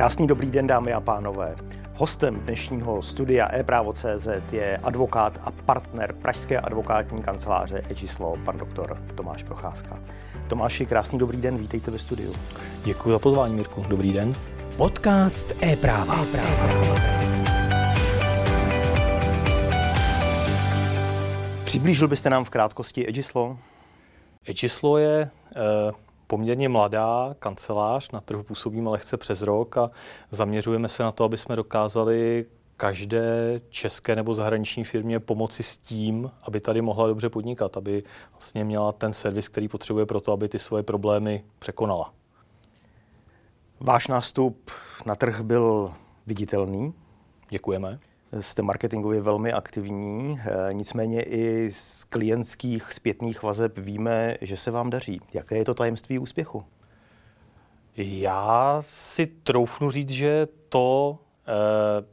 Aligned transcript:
Krásný 0.00 0.26
dobrý 0.26 0.50
den, 0.50 0.66
dámy 0.66 0.92
a 0.92 1.00
pánové. 1.00 1.56
Hostem 1.94 2.40
dnešního 2.40 3.02
studia 3.02 3.54
e-právo.cz 3.54 4.28
je 4.52 4.76
advokát 4.76 5.40
a 5.44 5.50
partner 5.50 6.12
Pražské 6.12 6.60
advokátní 6.60 7.22
kanceláře 7.22 7.82
Egislo, 7.90 8.36
pan 8.44 8.58
doktor 8.58 9.02
Tomáš 9.14 9.42
Procházka. 9.42 9.98
Tomáši, 10.48 10.86
krásný 10.86 11.18
dobrý 11.18 11.40
den, 11.40 11.58
vítejte 11.58 11.90
ve 11.90 11.98
studiu. 11.98 12.34
Děkuji 12.84 13.10
za 13.10 13.18
pozvání, 13.18 13.54
Mirku. 13.54 13.84
Dobrý 13.88 14.12
den. 14.12 14.34
Podcast 14.76 15.56
e-práva. 15.62 16.22
e-práva. 16.22 17.00
Přiblížil 21.64 22.08
byste 22.08 22.30
nám 22.30 22.44
v 22.44 22.50
krátkosti 22.50 23.06
Egislo? 23.06 23.58
Egislo 24.44 24.98
je 24.98 25.30
eh, 25.56 25.92
poměrně 26.30 26.68
mladá 26.68 27.34
kancelář, 27.38 28.10
na 28.10 28.20
trhu 28.20 28.42
působíme 28.42 28.90
lehce 28.90 29.16
přes 29.16 29.42
rok 29.42 29.76
a 29.76 29.90
zaměřujeme 30.30 30.88
se 30.88 31.02
na 31.02 31.12
to, 31.12 31.24
aby 31.24 31.36
jsme 31.36 31.56
dokázali 31.56 32.46
každé 32.76 33.60
české 33.68 34.16
nebo 34.16 34.34
zahraniční 34.34 34.84
firmě 34.84 35.20
pomoci 35.20 35.62
s 35.62 35.78
tím, 35.78 36.30
aby 36.42 36.60
tady 36.60 36.82
mohla 36.82 37.06
dobře 37.06 37.28
podnikat, 37.28 37.76
aby 37.76 38.02
vlastně 38.30 38.64
měla 38.64 38.92
ten 38.92 39.12
servis, 39.12 39.48
který 39.48 39.68
potřebuje 39.68 40.06
pro 40.06 40.20
to, 40.20 40.32
aby 40.32 40.48
ty 40.48 40.58
svoje 40.58 40.82
problémy 40.82 41.44
překonala. 41.58 42.12
Váš 43.80 44.08
nástup 44.08 44.70
na 45.06 45.14
trh 45.14 45.40
byl 45.40 45.94
viditelný. 46.26 46.94
Děkujeme. 47.48 47.98
Jste 48.40 48.62
marketingově 48.62 49.20
velmi 49.20 49.52
aktivní, 49.52 50.40
eh, 50.40 50.74
nicméně 50.74 51.22
i 51.22 51.70
z 51.72 52.04
klientských 52.04 52.92
zpětných 52.92 53.42
vazeb 53.42 53.78
víme, 53.78 54.36
že 54.40 54.56
se 54.56 54.70
vám 54.70 54.90
daří. 54.90 55.20
Jaké 55.34 55.56
je 55.56 55.64
to 55.64 55.74
tajemství 55.74 56.18
úspěchu? 56.18 56.64
Já 57.96 58.84
si 58.88 59.26
troufnu 59.26 59.90
říct, 59.90 60.10
že 60.10 60.46
to, 60.68 61.18
eh, 61.48 62.06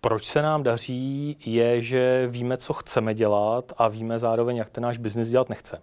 proč 0.00 0.24
se 0.24 0.42
nám 0.42 0.62
daří, 0.62 1.36
je, 1.46 1.82
že 1.82 2.26
víme, 2.30 2.56
co 2.56 2.72
chceme 2.72 3.14
dělat 3.14 3.72
a 3.78 3.88
víme 3.88 4.18
zároveň, 4.18 4.56
jak 4.56 4.70
ten 4.70 4.82
náš 4.82 4.98
biznis 4.98 5.28
dělat 5.28 5.48
nechceme. 5.48 5.82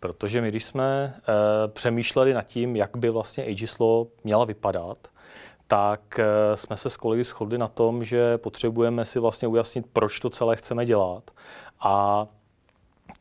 Protože 0.00 0.40
my, 0.40 0.48
když 0.48 0.64
jsme 0.64 1.14
eh, 1.16 1.22
přemýšleli 1.68 2.34
nad 2.34 2.42
tím, 2.42 2.76
jak 2.76 2.96
by 2.96 3.10
vlastně 3.10 3.44
Agislo 3.44 4.06
měla 4.24 4.44
vypadat, 4.44 5.08
tak 5.66 6.18
eh, 6.18 6.56
jsme 6.56 6.76
se 6.76 6.90
s 6.90 6.96
kolegy 6.96 7.24
shodli 7.24 7.58
na 7.58 7.68
tom, 7.68 8.04
že 8.04 8.38
potřebujeme 8.38 9.04
si 9.04 9.18
vlastně 9.18 9.48
ujasnit, 9.48 9.86
proč 9.92 10.20
to 10.20 10.30
celé 10.30 10.56
chceme 10.56 10.86
dělat. 10.86 11.30
A 11.80 12.26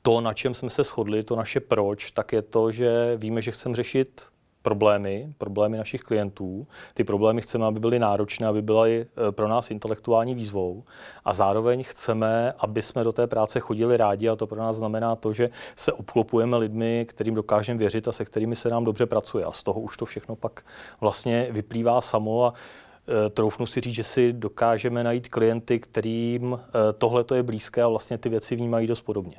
to, 0.02 0.22
na 0.22 0.34
čem 0.34 0.54
jsme 0.54 0.70
se 0.70 0.84
shodli, 0.84 1.24
to 1.24 1.36
naše 1.36 1.60
proč, 1.60 2.12
tak 2.12 2.34
je 2.34 2.42
to, 2.42 2.72
že 2.72 3.14
víme, 3.18 3.42
že 3.42 3.52
chceme 3.52 3.76
řešit 3.76 4.33
problémy, 4.64 5.34
problémy 5.38 5.78
našich 5.78 6.02
klientů. 6.02 6.68
Ty 6.94 7.04
problémy 7.04 7.42
chceme, 7.42 7.66
aby 7.66 7.80
byly 7.80 8.00
náročné, 8.00 8.48
aby 8.48 8.62
byly 8.62 9.06
eh, 9.06 9.32
pro 9.32 9.48
nás 9.48 9.72
intelektuální 9.72 10.36
výzvou 10.36 10.84
a 11.26 11.34
zároveň 11.34 11.84
chceme, 11.84 12.54
aby 12.58 12.82
jsme 12.82 13.04
do 13.04 13.12
té 13.12 13.28
práce 13.28 13.60
chodili 13.60 13.98
rádi 13.98 14.30
a 14.30 14.36
to 14.36 14.48
pro 14.48 14.60
nás 14.60 14.76
znamená 14.76 15.16
to, 15.16 15.34
že 15.34 15.50
se 15.76 15.94
obklopujeme 15.94 16.58
lidmi, 16.58 17.06
kterým 17.10 17.36
dokážeme 17.36 17.80
věřit 17.80 18.08
a 18.08 18.12
se 18.12 18.26
kterými 18.26 18.56
se 18.56 18.70
nám 18.70 18.84
dobře 18.84 19.06
pracuje 19.06 19.46
a 19.46 19.52
z 19.52 19.64
toho 19.64 19.82
už 19.82 19.98
to 19.98 20.06
všechno 20.06 20.36
pak 20.36 20.66
vlastně 21.02 21.48
vyplývá 21.52 22.02
samo 22.02 22.46
a 22.46 22.54
eh, 22.54 23.30
troufnu 23.30 23.66
si 23.66 23.82
říct, 23.82 23.96
že 23.96 24.04
si 24.04 24.34
dokážeme 24.34 25.04
najít 25.04 25.28
klienty, 25.28 25.80
kterým 25.80 26.60
eh, 26.60 26.94
tohle 26.94 27.26
je 27.36 27.44
blízké 27.44 27.82
a 27.84 27.88
vlastně 27.88 28.18
ty 28.18 28.30
věci 28.30 28.56
vnímají 28.56 28.88
dost 28.88 29.02
podobně. 29.02 29.36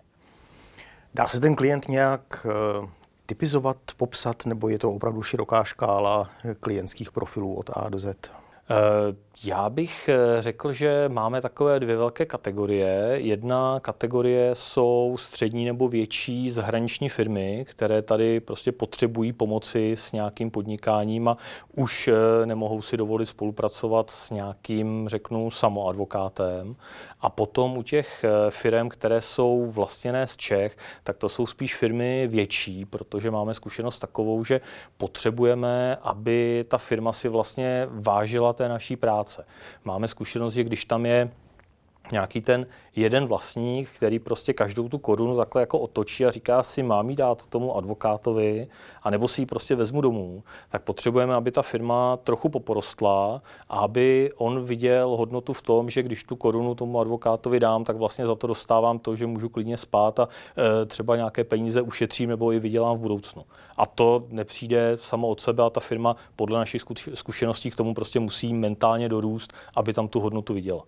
Dá 1.14 1.28
se 1.28 1.40
ten 1.40 1.54
klient 1.54 1.88
nějak 1.88 2.46
typizovat, 3.26 3.76
popsat, 3.96 4.46
nebo 4.46 4.68
je 4.68 4.78
to 4.78 4.90
opravdu 4.90 5.22
široká 5.22 5.64
škála 5.64 6.30
klientských 6.60 7.12
profilů 7.12 7.54
od 7.54 7.70
A 7.72 7.88
do 7.88 7.98
Z? 7.98 8.30
Eh, 8.70 8.76
já 9.42 9.70
bych 9.70 10.08
eh, 10.08 10.42
řekl, 10.42 10.72
že 10.72 11.08
máme 11.08 11.40
takové 11.40 11.80
dvě 11.80 11.96
velké 11.96 12.26
kategorie. 12.26 13.10
Jedna 13.14 13.80
kategorie 13.80 14.54
jsou 14.54 15.16
střední 15.18 15.64
nebo 15.64 15.88
větší 15.88 16.50
zahraniční 16.50 17.08
firmy, 17.08 17.66
které 17.68 18.02
tady 18.02 18.40
prostě 18.40 18.72
potřebují 18.72 19.32
pomoci 19.32 19.92
s 19.92 20.12
nějakým 20.12 20.50
podnikáním 20.50 21.28
a 21.28 21.36
už 21.72 22.08
eh, 22.08 22.46
nemohou 22.46 22.82
si 22.82 22.96
dovolit 22.96 23.26
spolupracovat 23.26 24.10
s 24.10 24.30
nějakým, 24.30 25.08
řeknu, 25.08 25.50
samoadvokátem. 25.50 26.76
A 27.20 27.30
potom 27.30 27.78
u 27.78 27.82
těch 27.82 28.24
firm, 28.50 28.88
které 28.88 29.20
jsou 29.20 29.70
vlastněné 29.70 30.26
z 30.26 30.36
Čech, 30.36 30.76
tak 31.02 31.16
to 31.16 31.28
jsou 31.28 31.46
spíš 31.46 31.74
firmy 31.74 32.28
větší, 32.30 32.84
protože 32.84 33.30
máme 33.30 33.54
zkušenost 33.54 33.98
takovou, 33.98 34.44
že 34.44 34.60
potřebujeme, 34.96 35.96
aby 36.02 36.64
ta 36.68 36.78
firma 36.78 37.12
si 37.12 37.28
vlastně 37.28 37.88
vážila 37.90 38.52
té 38.52 38.68
naší 38.68 38.96
práce. 38.96 39.23
Máme 39.84 40.08
zkušenost, 40.08 40.54
že 40.54 40.64
když 40.64 40.84
tam 40.84 41.06
je 41.06 41.30
nějaký 42.12 42.40
ten 42.40 42.66
jeden 42.96 43.26
vlastník, 43.26 43.90
který 43.90 44.18
prostě 44.18 44.52
každou 44.52 44.88
tu 44.88 44.98
korunu 44.98 45.36
takhle 45.36 45.62
jako 45.62 45.78
otočí 45.78 46.26
a 46.26 46.30
říká 46.30 46.62
si, 46.62 46.82
mám 46.82 47.10
jí 47.10 47.16
dát 47.16 47.46
tomu 47.46 47.76
advokátovi, 47.76 48.66
anebo 49.02 49.28
si 49.28 49.42
ji 49.42 49.46
prostě 49.46 49.74
vezmu 49.74 50.00
domů, 50.00 50.42
tak 50.70 50.82
potřebujeme, 50.82 51.34
aby 51.34 51.50
ta 51.50 51.62
firma 51.62 52.16
trochu 52.16 52.48
poporostla 52.48 53.42
a 53.68 53.78
aby 53.78 54.30
on 54.36 54.64
viděl 54.64 55.08
hodnotu 55.08 55.52
v 55.52 55.62
tom, 55.62 55.90
že 55.90 56.02
když 56.02 56.24
tu 56.24 56.36
korunu 56.36 56.74
tomu 56.74 57.00
advokátovi 57.00 57.60
dám, 57.60 57.84
tak 57.84 57.96
vlastně 57.96 58.26
za 58.26 58.34
to 58.34 58.46
dostávám 58.46 58.98
to, 58.98 59.16
že 59.16 59.26
můžu 59.26 59.48
klidně 59.48 59.76
spát 59.76 60.18
a 60.18 60.28
e, 60.82 60.86
třeba 60.86 61.16
nějaké 61.16 61.44
peníze 61.44 61.82
ušetřím 61.82 62.28
nebo 62.28 62.52
i 62.52 62.58
vydělám 62.58 62.96
v 62.96 63.00
budoucnu. 63.00 63.44
A 63.76 63.86
to 63.86 64.24
nepřijde 64.28 64.98
samo 65.00 65.28
od 65.28 65.40
sebe 65.40 65.62
a 65.62 65.70
ta 65.70 65.80
firma 65.80 66.16
podle 66.36 66.58
našich 66.58 66.82
zkušeností 67.14 67.70
k 67.70 67.76
tomu 67.76 67.94
prostě 67.94 68.20
musí 68.20 68.54
mentálně 68.54 69.08
dorůst, 69.08 69.52
aby 69.74 69.92
tam 69.92 70.08
tu 70.08 70.20
hodnotu 70.20 70.54
viděla. 70.54 70.84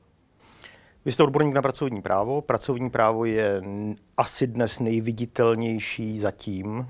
Vy 1.06 1.12
jste 1.12 1.22
odborník 1.22 1.55
na 1.55 1.62
pracovní 1.62 2.03
právo. 2.03 2.41
Pracovní 2.41 2.91
právo 2.91 3.25
je 3.25 3.62
asi 4.17 4.47
dnes 4.47 4.81
nejviditelnější 4.81 6.19
zatím 6.19 6.87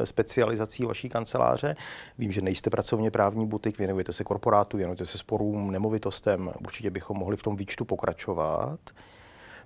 e, 0.00 0.06
specializací 0.06 0.84
vaší 0.84 1.08
kanceláře. 1.08 1.76
Vím, 2.18 2.32
že 2.32 2.40
nejste 2.40 2.70
pracovně 2.70 3.10
právní 3.10 3.46
butik, 3.46 3.78
věnujete 3.78 4.12
se 4.12 4.24
korporátu, 4.24 4.76
věnujete 4.76 5.06
se 5.06 5.18
sporům, 5.18 5.70
nemovitostem. 5.70 6.50
Určitě 6.60 6.90
bychom 6.90 7.18
mohli 7.18 7.36
v 7.36 7.42
tom 7.42 7.56
výčtu 7.56 7.84
pokračovat. 7.84 8.80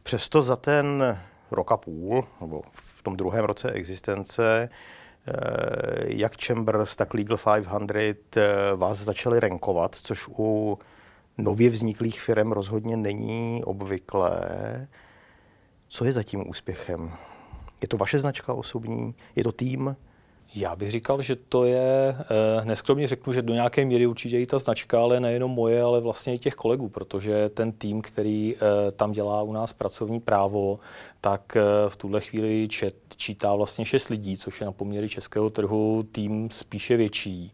Přesto 0.03 0.43
za 0.43 0.57
ten 0.57 1.19
rok 1.51 1.73
a 1.73 1.77
půl, 1.77 2.25
nebo 2.41 2.63
v 2.73 3.03
tom 3.03 3.17
druhém 3.17 3.45
roce 3.45 3.71
existence, 3.71 4.69
e, 4.69 4.71
jak 6.05 6.33
Chambers, 6.45 6.97
tak 6.97 7.15
Legal 7.15 7.39
500 7.39 8.37
e, 8.37 8.77
vás 8.77 8.99
začali 8.99 9.41
renkovat, 9.41 9.95
což 9.95 10.29
u 10.39 10.79
nově 11.39 11.71
vzniklých 11.71 12.21
firm 12.21 12.53
rozhodně 12.53 12.97
není 12.97 13.65
obvyklé. 13.65 14.41
Co 15.89 16.05
je 16.05 16.13
za 16.13 16.23
tím 16.23 16.49
úspěchem? 16.49 17.13
Je 17.83 17.89
to 17.89 17.97
vaše 17.97 18.19
značka 18.19 18.53
osobní? 18.53 19.15
Je 19.37 19.45
to 19.45 19.53
tým? 19.53 19.97
Já 20.55 20.77
bych 20.77 20.91
říkal, 20.91 21.23
že 21.23 21.37
to 21.37 21.65
je, 21.65 22.17
eh, 22.21 22.65
neskromně 22.65 23.09
řeknu, 23.09 23.33
že 23.33 23.43
do 23.43 23.55
nějaké 23.55 23.85
míry 23.85 24.07
určitě 24.07 24.41
i 24.41 24.47
ta 24.47 24.59
značka, 24.59 25.01
ale 25.01 25.21
nejenom 25.21 25.51
moje, 25.51 25.83
ale 25.83 26.01
vlastně 26.01 26.35
i 26.35 26.39
těch 26.39 26.55
kolegů, 26.55 26.89
protože 26.89 27.49
ten 27.49 27.73
tým, 27.73 28.03
který 28.03 28.55
eh, 28.57 28.91
tam 28.93 29.13
dělá 29.13 29.43
u 29.43 29.53
nás 29.53 29.73
pracovní 29.73 30.21
právo, 30.21 30.79
tak 31.21 31.57
eh, 31.57 31.63
v 31.89 31.97
tuhle 31.97 32.21
chvíli 32.21 32.69
čet, 32.69 32.97
čítá 33.17 33.55
vlastně 33.55 33.85
šest 33.85 34.09
lidí, 34.09 34.37
což 34.37 34.61
je 34.61 34.67
na 34.67 34.73
poměry 34.73 35.09
českého 35.09 35.51
trhu 35.51 36.03
tým 36.13 36.51
spíše 36.51 36.97
větší. 36.97 37.53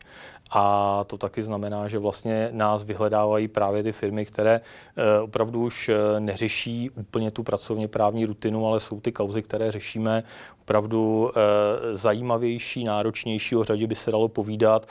A 0.50 1.04
to 1.06 1.18
taky 1.18 1.42
znamená, 1.42 1.88
že 1.88 1.98
vlastně 1.98 2.48
nás 2.52 2.84
vyhledávají 2.84 3.48
právě 3.48 3.82
ty 3.82 3.92
firmy, 3.92 4.26
které 4.26 4.60
eh, 4.96 5.20
opravdu 5.20 5.62
už 5.62 5.88
eh, 5.88 6.20
neřeší 6.20 6.90
úplně 6.90 7.30
tu 7.30 7.42
pracovně 7.42 7.88
právní 7.88 8.26
rutinu, 8.26 8.66
ale 8.66 8.80
jsou 8.80 9.00
ty 9.00 9.12
kauzy, 9.12 9.42
které 9.42 9.72
řešíme 9.72 10.22
opravdu 10.62 11.30
eh, 11.30 11.96
zajímavější, 11.96 12.84
náročnější. 12.84 13.56
O 13.56 13.64
řadě 13.64 13.86
by 13.86 13.94
se 13.94 14.10
dalo 14.10 14.28
povídat. 14.28 14.86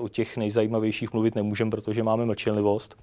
O 0.00 0.08
těch 0.08 0.36
nejzajímavějších 0.36 1.12
mluvit 1.12 1.34
nemůžeme, 1.34 1.70
protože 1.70 2.02
máme 2.02 2.24
mlčenlivost. 2.24 2.96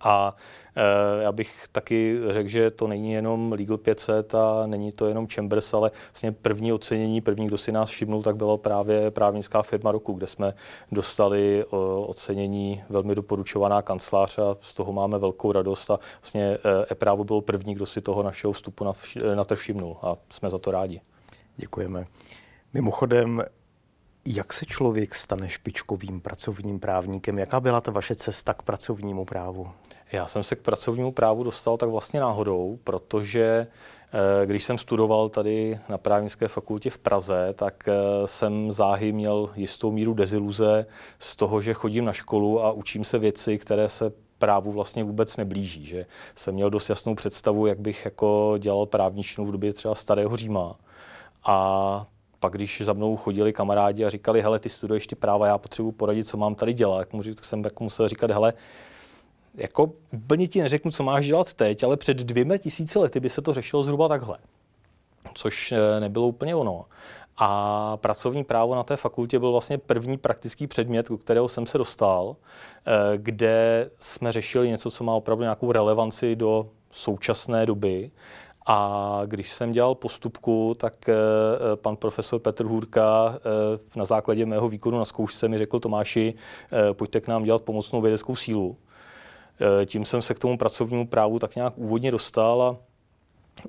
A 0.00 0.36
e, 0.76 1.22
já 1.22 1.32
bych 1.32 1.64
taky 1.72 2.18
řekl, 2.28 2.48
že 2.48 2.70
to 2.70 2.86
není 2.86 3.12
jenom 3.12 3.52
Legal 3.52 3.76
500 3.76 4.34
a 4.34 4.66
není 4.66 4.92
to 4.92 5.06
jenom 5.06 5.26
Chambers, 5.34 5.74
ale 5.74 5.90
vlastně 6.12 6.32
první 6.32 6.72
ocenění, 6.72 7.20
první, 7.20 7.46
kdo 7.46 7.58
si 7.58 7.72
nás 7.72 7.90
všimnul, 7.90 8.22
tak 8.22 8.36
byla 8.36 8.56
právě 8.56 9.10
právnická 9.10 9.62
firma 9.62 9.92
roku, 9.92 10.12
kde 10.12 10.26
jsme 10.26 10.54
dostali 10.92 11.64
o, 11.70 12.02
ocenění 12.02 12.82
velmi 12.88 13.14
doporučovaná 13.14 13.82
kancelář 13.82 14.38
a 14.38 14.56
z 14.60 14.74
toho 14.74 14.92
máme 14.92 15.18
velkou 15.18 15.52
radost 15.52 15.90
a 15.90 15.98
vlastně 16.22 16.58
e-právo 16.90 17.24
bylo 17.24 17.40
první, 17.40 17.74
kdo 17.74 17.86
si 17.86 18.00
toho 18.00 18.22
našeho 18.22 18.52
vstupu 18.52 18.84
na, 18.84 18.92
na 19.34 19.44
trh 19.44 19.58
všimnul 19.58 19.96
a 20.02 20.16
jsme 20.30 20.50
za 20.50 20.58
to 20.58 20.70
rádi. 20.70 21.00
Děkujeme. 21.56 22.04
Mimochodem, 22.74 23.42
jak 24.26 24.52
se 24.52 24.66
člověk 24.66 25.14
stane 25.14 25.48
špičkovým 25.48 26.20
pracovním 26.20 26.80
právníkem? 26.80 27.38
Jaká 27.38 27.60
byla 27.60 27.80
ta 27.80 27.92
vaše 27.92 28.14
cesta 28.14 28.54
k 28.54 28.62
pracovnímu 28.62 29.24
právu? 29.24 29.68
Já 30.12 30.26
jsem 30.26 30.42
se 30.42 30.56
k 30.56 30.60
pracovnímu 30.60 31.12
právu 31.12 31.42
dostal 31.42 31.76
tak 31.76 31.88
vlastně 31.88 32.20
náhodou, 32.20 32.78
protože 32.84 33.66
Když 34.44 34.64
jsem 34.64 34.78
studoval 34.78 35.28
tady 35.28 35.78
na 35.88 35.98
právnické 35.98 36.48
fakultě 36.48 36.90
v 36.90 36.98
Praze, 36.98 37.54
tak 37.54 37.88
jsem 38.24 38.72
záhy 38.72 39.12
měl 39.12 39.50
jistou 39.56 39.92
míru 39.92 40.14
deziluze 40.14 40.86
z 41.18 41.36
toho, 41.36 41.62
že 41.62 41.74
chodím 41.74 42.04
na 42.04 42.12
školu 42.12 42.64
a 42.64 42.72
učím 42.72 43.04
se 43.04 43.18
věci, 43.18 43.58
které 43.58 43.88
se 43.88 44.12
právu 44.38 44.72
vlastně 44.72 45.04
vůbec 45.04 45.36
neblíží. 45.36 45.86
Že 45.86 46.06
jsem 46.34 46.54
měl 46.54 46.70
dost 46.70 46.90
jasnou 46.90 47.14
představu, 47.14 47.66
jak 47.66 47.80
bych 47.80 48.04
jako 48.04 48.54
dělal 48.58 48.86
právničnu 48.86 49.46
v 49.46 49.52
době 49.52 49.72
třeba 49.72 49.94
starého 49.94 50.36
Říma. 50.36 50.76
A 51.46 52.06
pak, 52.40 52.52
když 52.52 52.82
za 52.84 52.92
mnou 52.92 53.16
chodili 53.16 53.52
kamarádi 53.52 54.04
a 54.04 54.10
říkali, 54.10 54.42
hele, 54.42 54.58
ty 54.58 54.68
studuješ 54.68 55.06
ty 55.06 55.14
práva, 55.14 55.46
já 55.46 55.58
potřebuji 55.58 55.92
poradit, 55.92 56.24
co 56.24 56.36
mám 56.36 56.54
tady 56.54 56.72
dělat, 56.72 57.08
tak 57.34 57.44
jsem 57.44 57.62
tak 57.62 57.80
musel 57.80 58.08
říkat, 58.08 58.30
hele, 58.30 58.52
jako 59.54 59.92
úplně 60.12 60.48
ti 60.48 60.62
neřeknu, 60.62 60.90
co 60.90 61.02
máš 61.02 61.26
dělat 61.26 61.54
teď, 61.54 61.84
ale 61.84 61.96
před 61.96 62.16
dvěma 62.16 62.56
tisíci 62.56 62.98
lety 62.98 63.20
by 63.20 63.30
se 63.30 63.42
to 63.42 63.52
řešilo 63.52 63.82
zhruba 63.82 64.08
takhle. 64.08 64.38
Což 65.34 65.72
eh, 65.72 66.00
nebylo 66.00 66.28
úplně 66.28 66.54
ono. 66.54 66.84
A 67.36 67.96
pracovní 67.96 68.44
právo 68.44 68.74
na 68.74 68.82
té 68.82 68.96
fakultě 68.96 69.38
byl 69.38 69.52
vlastně 69.52 69.78
první 69.78 70.18
praktický 70.18 70.66
předmět, 70.66 71.10
u 71.10 71.16
kterého 71.16 71.48
jsem 71.48 71.66
se 71.66 71.78
dostal, 71.78 72.36
eh, 72.86 72.90
kde 73.16 73.90
jsme 73.98 74.32
řešili 74.32 74.68
něco, 74.68 74.90
co 74.90 75.04
má 75.04 75.14
opravdu 75.14 75.42
nějakou 75.42 75.72
relevanci 75.72 76.36
do 76.36 76.68
současné 76.90 77.66
doby. 77.66 78.10
A 78.66 79.22
když 79.26 79.50
jsem 79.50 79.72
dělal 79.72 79.94
postupku, 79.94 80.76
tak 80.78 81.08
eh, 81.08 81.14
pan 81.74 81.96
profesor 81.96 82.40
Petr 82.40 82.64
Hůrka 82.64 83.34
eh, 83.36 83.98
na 83.98 84.04
základě 84.04 84.46
mého 84.46 84.68
výkonu 84.68 84.98
na 84.98 85.04
zkoušce 85.04 85.48
mi 85.48 85.58
řekl, 85.58 85.80
Tomáši, 85.80 86.34
pojďte 86.92 87.20
k 87.20 87.28
nám 87.28 87.44
dělat 87.44 87.62
pomocnou 87.62 88.00
vědeckou 88.00 88.36
sílu. 88.36 88.76
Tím 89.86 90.04
jsem 90.04 90.22
se 90.22 90.34
k 90.34 90.38
tomu 90.38 90.58
pracovnímu 90.58 91.06
právu 91.06 91.38
tak 91.38 91.56
nějak 91.56 91.72
úvodně 91.76 92.10
dostal 92.10 92.62
a 92.62 92.76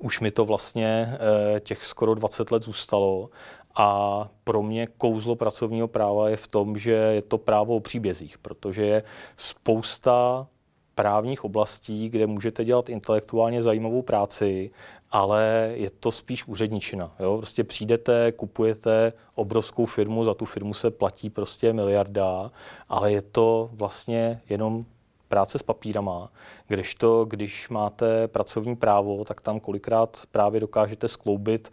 už 0.00 0.20
mi 0.20 0.30
to 0.30 0.44
vlastně 0.44 1.18
těch 1.60 1.84
skoro 1.84 2.14
20 2.14 2.50
let 2.50 2.62
zůstalo. 2.62 3.30
A 3.74 4.28
pro 4.44 4.62
mě 4.62 4.86
kouzlo 4.86 5.36
pracovního 5.36 5.88
práva 5.88 6.28
je 6.28 6.36
v 6.36 6.48
tom, 6.48 6.78
že 6.78 6.92
je 6.92 7.22
to 7.22 7.38
právo 7.38 7.76
o 7.76 7.80
příbězích, 7.80 8.38
protože 8.38 8.86
je 8.86 9.02
spousta 9.36 10.46
právních 10.94 11.44
oblastí, 11.44 12.08
kde 12.08 12.26
můžete 12.26 12.64
dělat 12.64 12.88
intelektuálně 12.88 13.62
zajímavou 13.62 14.02
práci, 14.02 14.70
ale 15.10 15.72
je 15.74 15.90
to 15.90 16.12
spíš 16.12 16.46
úředničina. 16.46 17.14
Jo? 17.20 17.36
Prostě 17.38 17.64
přijdete, 17.64 18.32
kupujete 18.32 19.12
obrovskou 19.34 19.86
firmu, 19.86 20.24
za 20.24 20.34
tu 20.34 20.44
firmu 20.44 20.74
se 20.74 20.90
platí 20.90 21.30
prostě 21.30 21.72
miliarda, 21.72 22.50
ale 22.88 23.12
je 23.12 23.22
to 23.22 23.70
vlastně 23.72 24.40
jenom 24.48 24.84
práce 25.28 25.58
s 25.58 25.62
papírama, 25.62 26.30
kdežto 26.68 27.24
když 27.24 27.68
máte 27.68 28.28
pracovní 28.28 28.76
právo, 28.76 29.24
tak 29.24 29.40
tam 29.40 29.60
kolikrát 29.60 30.22
právě 30.30 30.60
dokážete 30.60 31.08
skloubit 31.08 31.72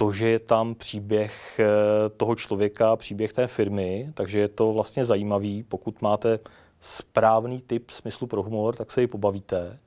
to, 0.00 0.12
že 0.12 0.28
je 0.28 0.38
tam 0.38 0.74
příběh 0.74 1.60
eh, 1.60 1.64
toho 2.16 2.34
člověka, 2.34 2.96
příběh 2.96 3.32
té 3.32 3.46
firmy, 3.46 4.10
takže 4.14 4.38
je 4.38 4.48
to 4.48 4.72
vlastně 4.72 5.04
zajímavý. 5.04 5.62
Pokud 5.62 6.02
máte 6.02 6.38
správný 6.80 7.60
typ 7.60 7.90
smyslu 7.90 8.26
pro 8.26 8.42
humor, 8.42 8.76
tak 8.76 8.92
se 8.92 9.00
ji 9.00 9.06
pobavíte. 9.06 9.78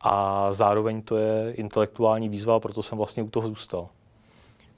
A 0.00 0.46
zároveň 0.52 1.02
to 1.02 1.16
je 1.16 1.52
intelektuální 1.52 2.28
výzva, 2.28 2.60
proto 2.60 2.82
jsem 2.82 2.98
vlastně 2.98 3.22
u 3.22 3.30
toho 3.30 3.48
zůstal. 3.48 3.88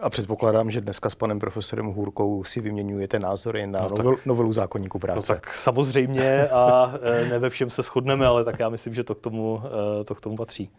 A 0.00 0.10
předpokládám, 0.10 0.70
že 0.70 0.80
dneska 0.80 1.10
s 1.10 1.14
panem 1.14 1.38
profesorem 1.38 1.86
Hůrkou 1.86 2.44
si 2.44 2.60
vyměňujete 2.60 3.18
názory 3.18 3.66
na 3.66 3.80
no 3.80 3.88
novel, 3.88 4.16
tak, 4.16 4.26
novelu 4.26 4.52
zákonníku 4.52 4.98
práce. 4.98 5.32
No 5.32 5.36
tak 5.36 5.54
samozřejmě 5.54 6.48
a 6.48 6.94
eh, 7.02 7.28
ne 7.28 7.38
ve 7.38 7.50
všem 7.50 7.70
se 7.70 7.82
shodneme, 7.82 8.26
ale 8.26 8.44
tak 8.44 8.58
já 8.58 8.68
myslím, 8.68 8.94
že 8.94 9.04
to 9.04 9.14
k 9.14 9.20
tomu, 9.20 9.62
eh, 10.00 10.04
to 10.04 10.14
k 10.14 10.20
tomu 10.20 10.36
patří. 10.36 10.70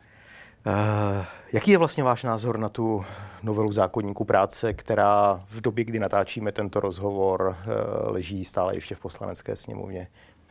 Uh, 0.68 1.25
jaký 1.53 1.71
je 1.71 1.77
vlastně 1.77 2.03
váš 2.03 2.24
názor 2.24 2.59
na 2.59 2.69
tu 2.69 3.06
novelu 3.44 3.71
zákonníku 3.71 4.25
práce, 4.25 4.74
která 4.74 5.44
v 5.47 5.62
době, 5.62 5.85
kdy 5.85 6.00
natáčíme 6.00 6.51
tento 6.51 6.79
rozhovor, 6.79 7.56
uh, 7.59 8.12
leží 8.12 8.45
stále 8.45 8.75
ještě 8.75 8.95
v 8.95 9.00
poslanecké 9.00 9.56
sněmovně? 9.56 10.07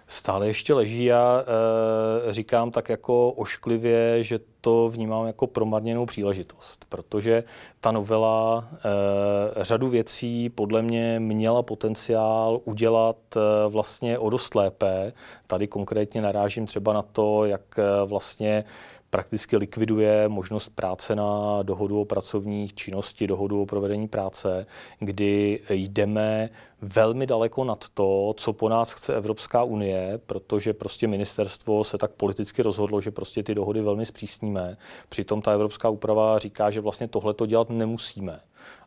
Stále 0.09 0.47
ještě 0.47 0.75
leží. 0.75 1.05
Já 1.05 1.45
e, 2.29 2.33
říkám 2.33 2.71
tak 2.71 2.89
jako 2.89 3.31
ošklivě, 3.31 4.25
že 4.25 4.39
to 4.61 4.89
vnímám 4.89 5.27
jako 5.27 5.47
promarněnou 5.47 6.07
příležitost, 6.07 6.85
protože 6.89 7.45
ta 7.81 7.93
novela 7.93 8.69
e, 8.75 9.65
řadu 9.65 9.89
věcí 9.89 10.49
podle 10.49 10.83
mě 10.83 11.21
měla 11.21 11.63
potenciál 11.63 12.61
udělat 12.65 13.17
e, 13.37 13.69
vlastně 13.69 14.19
o 14.19 14.31
dost 14.31 14.55
lépe. 14.55 15.13
Tady 15.47 15.67
konkrétně 15.67 16.23
narážím 16.23 16.67
třeba 16.67 16.93
na 16.93 17.03
to, 17.03 17.45
jak 17.45 17.79
e, 17.79 18.07
vlastně 18.07 18.65
prakticky 19.17 19.57
likviduje 19.57 20.29
možnost 20.29 20.69
práce 20.69 21.17
na 21.17 21.63
dohodu 21.63 22.01
o 22.01 22.05
pracovní 22.05 22.69
činnosti, 22.75 23.27
dohodu 23.27 23.63
o 23.63 23.67
provedení 23.67 24.09
práce, 24.09 24.67
kdy 24.99 25.61
jdeme 25.71 26.51
velmi 26.83 27.27
daleko 27.27 27.65
nad 27.65 27.85
to, 27.95 28.35
co 28.37 28.53
po 28.53 28.69
nás 28.69 28.93
chce 28.93 29.15
Evropská 29.15 29.63
unie, 29.63 30.21
protože 30.27 30.73
prostě 30.73 31.09
ministerstvo 31.09 31.85
se 31.85 31.99
tak 31.99 32.11
politicky 32.11 32.63
rozhodlo, 32.63 33.01
že 33.01 33.11
prostě 33.11 33.43
ty 33.43 33.55
dohody 33.55 33.81
velmi 33.81 34.07
zpřísníme. 34.07 34.77
Přitom 35.09 35.43
ta 35.43 35.53
evropská 35.53 35.89
úprava 35.89 36.39
říká, 36.39 36.71
že 36.71 36.81
vlastně 36.81 37.09
tohle 37.09 37.35
to 37.35 37.47
dělat 37.47 37.71
nemusíme. 37.71 38.41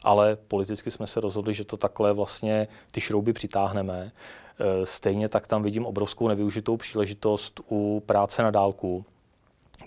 Ale 0.03 0.37
politicky 0.47 0.91
jsme 0.91 1.07
se 1.07 1.19
rozhodli, 1.19 1.53
že 1.53 1.65
to 1.65 1.77
takhle 1.77 2.13
vlastně 2.13 2.67
ty 2.91 3.01
šrouby 3.01 3.33
přitáhneme. 3.33 4.11
E, 4.59 4.85
stejně 4.85 5.29
tak 5.29 5.47
tam 5.47 5.63
vidím 5.63 5.85
obrovskou 5.85 6.27
nevyužitou 6.27 6.77
příležitost 6.77 7.59
u 7.71 8.03
práce 8.05 8.43
na 8.43 8.51
dálku, 8.51 9.05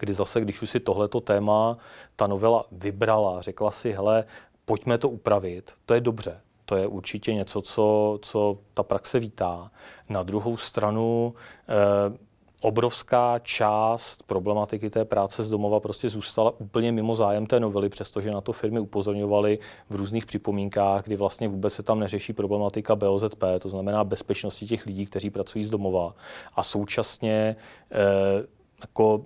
kdy 0.03 0.13
zase, 0.13 0.41
když 0.41 0.63
už 0.63 0.71
si 0.71 0.81
tohleto 0.81 1.21
téma 1.21 1.77
ta 2.17 2.27
novela 2.27 2.65
vybrala, 2.73 3.41
řekla 3.41 3.71
si, 3.71 3.93
hele, 3.93 4.25
pojďme 4.65 4.99
to 4.99 5.09
upravit, 5.09 5.73
to 5.87 5.95
je 5.95 6.01
dobře. 6.01 6.41
To 6.65 6.77
je 6.77 6.87
určitě 6.87 7.35
něco, 7.35 7.63
co, 7.63 8.19
co 8.23 8.59
ta 8.75 8.83
praxe 8.83 9.21
vítá. 9.21 9.71
Na 10.09 10.23
druhou 10.23 10.57
stranu 10.57 11.35
eh, 11.69 12.19
obrovská 12.61 13.39
část 13.39 14.23
problematiky 14.23 14.91
té 14.91 15.05
práce 15.05 15.45
z 15.45 15.51
domova 15.51 15.81
prostě 15.81 16.09
zůstala 16.09 16.61
úplně 16.61 16.93
mimo 16.93 17.15
zájem 17.15 17.47
té 17.47 17.61
novely, 17.61 17.89
přestože 17.89 18.31
na 18.31 18.41
to 18.41 18.53
firmy 18.53 18.81
upozorňovaly 18.81 19.59
v 19.91 19.95
různých 19.95 20.27
připomínkách, 20.27 21.05
kdy 21.05 21.17
vlastně 21.17 21.49
vůbec 21.49 21.75
se 21.75 21.83
tam 21.83 22.01
neřeší 22.01 22.33
problematika 22.33 22.97
BOZP, 22.97 23.45
to 23.59 23.69
znamená 23.69 24.05
bezpečnosti 24.05 24.67
těch 24.67 24.87
lidí, 24.87 25.07
kteří 25.07 25.31
pracují 25.31 25.65
z 25.65 25.71
domova. 25.71 26.15
A 26.55 26.63
současně 26.63 27.57
eh, 27.91 28.47
jako 28.81 29.25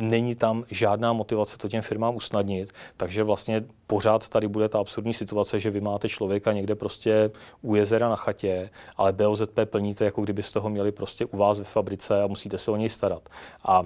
není 0.00 0.34
tam 0.34 0.64
žádná 0.70 1.12
motivace 1.12 1.58
to 1.58 1.68
těm 1.68 1.82
firmám 1.82 2.16
usnadnit, 2.16 2.72
takže 2.96 3.22
vlastně 3.22 3.64
pořád 3.86 4.28
tady 4.28 4.48
bude 4.48 4.68
ta 4.68 4.78
absurdní 4.78 5.14
situace, 5.14 5.60
že 5.60 5.70
vy 5.70 5.80
máte 5.80 6.08
člověka 6.08 6.52
někde 6.52 6.74
prostě 6.74 7.30
u 7.62 7.74
jezera 7.74 8.08
na 8.08 8.16
chatě, 8.16 8.70
ale 8.96 9.12
BOZP 9.12 9.58
plníte, 9.64 10.04
jako 10.04 10.22
kdybyste 10.22 10.58
ho 10.58 10.70
měli 10.70 10.92
prostě 10.92 11.26
u 11.26 11.36
vás 11.36 11.58
ve 11.58 11.64
fabrice 11.64 12.22
a 12.22 12.26
musíte 12.26 12.58
se 12.58 12.70
o 12.70 12.76
něj 12.76 12.88
starat. 12.88 13.28
A 13.64 13.82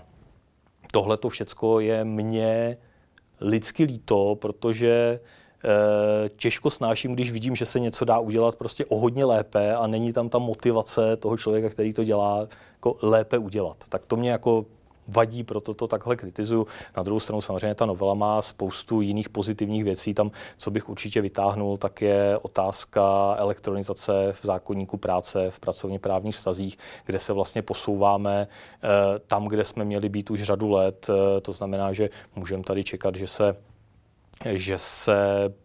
tohle 0.93 1.17
to 1.17 1.29
všecko 1.29 1.81
je 1.81 2.05
mně 2.05 2.77
lidsky 3.41 3.85
líto, 3.85 4.37
protože 4.41 5.21
eh, 5.65 6.29
těžko 6.29 6.71
snáším, 6.71 7.15
když 7.15 7.33
vidím, 7.33 7.57
že 7.57 7.67
se 7.67 7.81
něco 7.81 8.05
dá 8.05 8.19
udělat 8.19 8.57
prostě 8.57 8.85
o 8.85 8.99
hodně 8.99 9.25
lépe 9.25 9.75
a 9.75 9.87
není 9.87 10.12
tam 10.12 10.29
ta 10.29 10.38
motivace 10.38 11.17
toho 11.17 11.37
člověka, 11.37 11.71
který 11.71 11.93
to 11.93 12.05
dělá, 12.05 12.49
jako 12.73 12.97
lépe 13.03 13.38
udělat. 13.38 13.77
Tak 13.88 14.07
to 14.07 14.17
mě 14.17 14.31
jako 14.31 14.67
vadí, 15.09 15.45
proto 15.45 15.75
to 15.75 15.87
takhle 15.87 16.17
kritizuju. 16.17 16.67
Na 16.97 17.03
druhou 17.03 17.21
stranu 17.21 17.41
samozřejmě 17.41 17.75
ta 17.75 17.87
novela 17.87 18.15
má 18.15 18.43
spoustu 18.43 19.01
jiných 19.01 19.29
pozitivních 19.29 19.85
věcí. 19.85 20.15
Tam, 20.15 20.31
co 20.57 20.71
bych 20.71 20.89
určitě 20.89 21.21
vytáhnul, 21.21 21.77
tak 21.77 22.03
je 22.03 22.39
otázka 22.43 23.35
elektronizace 23.39 24.33
v 24.33 24.47
zákonníku 24.47 24.97
práce, 24.97 25.51
v 25.51 25.61
pracovně 25.61 25.99
právních 25.99 26.35
vztazích, 26.35 26.79
kde 27.05 27.19
se 27.19 27.33
vlastně 27.33 27.63
posouváme 27.63 28.49
eh, 28.49 28.89
tam, 29.27 29.47
kde 29.47 29.65
jsme 29.65 29.85
měli 29.85 30.09
být 30.09 30.31
už 30.31 30.43
řadu 30.43 30.71
let. 30.71 31.07
Eh, 31.11 31.41
to 31.41 31.53
znamená, 31.53 31.93
že 31.93 32.11
můžeme 32.37 32.63
tady 32.63 32.85
čekat, 32.85 33.15
že 33.17 33.27
se 33.27 33.57
že 34.45 34.79
se 34.79 35.17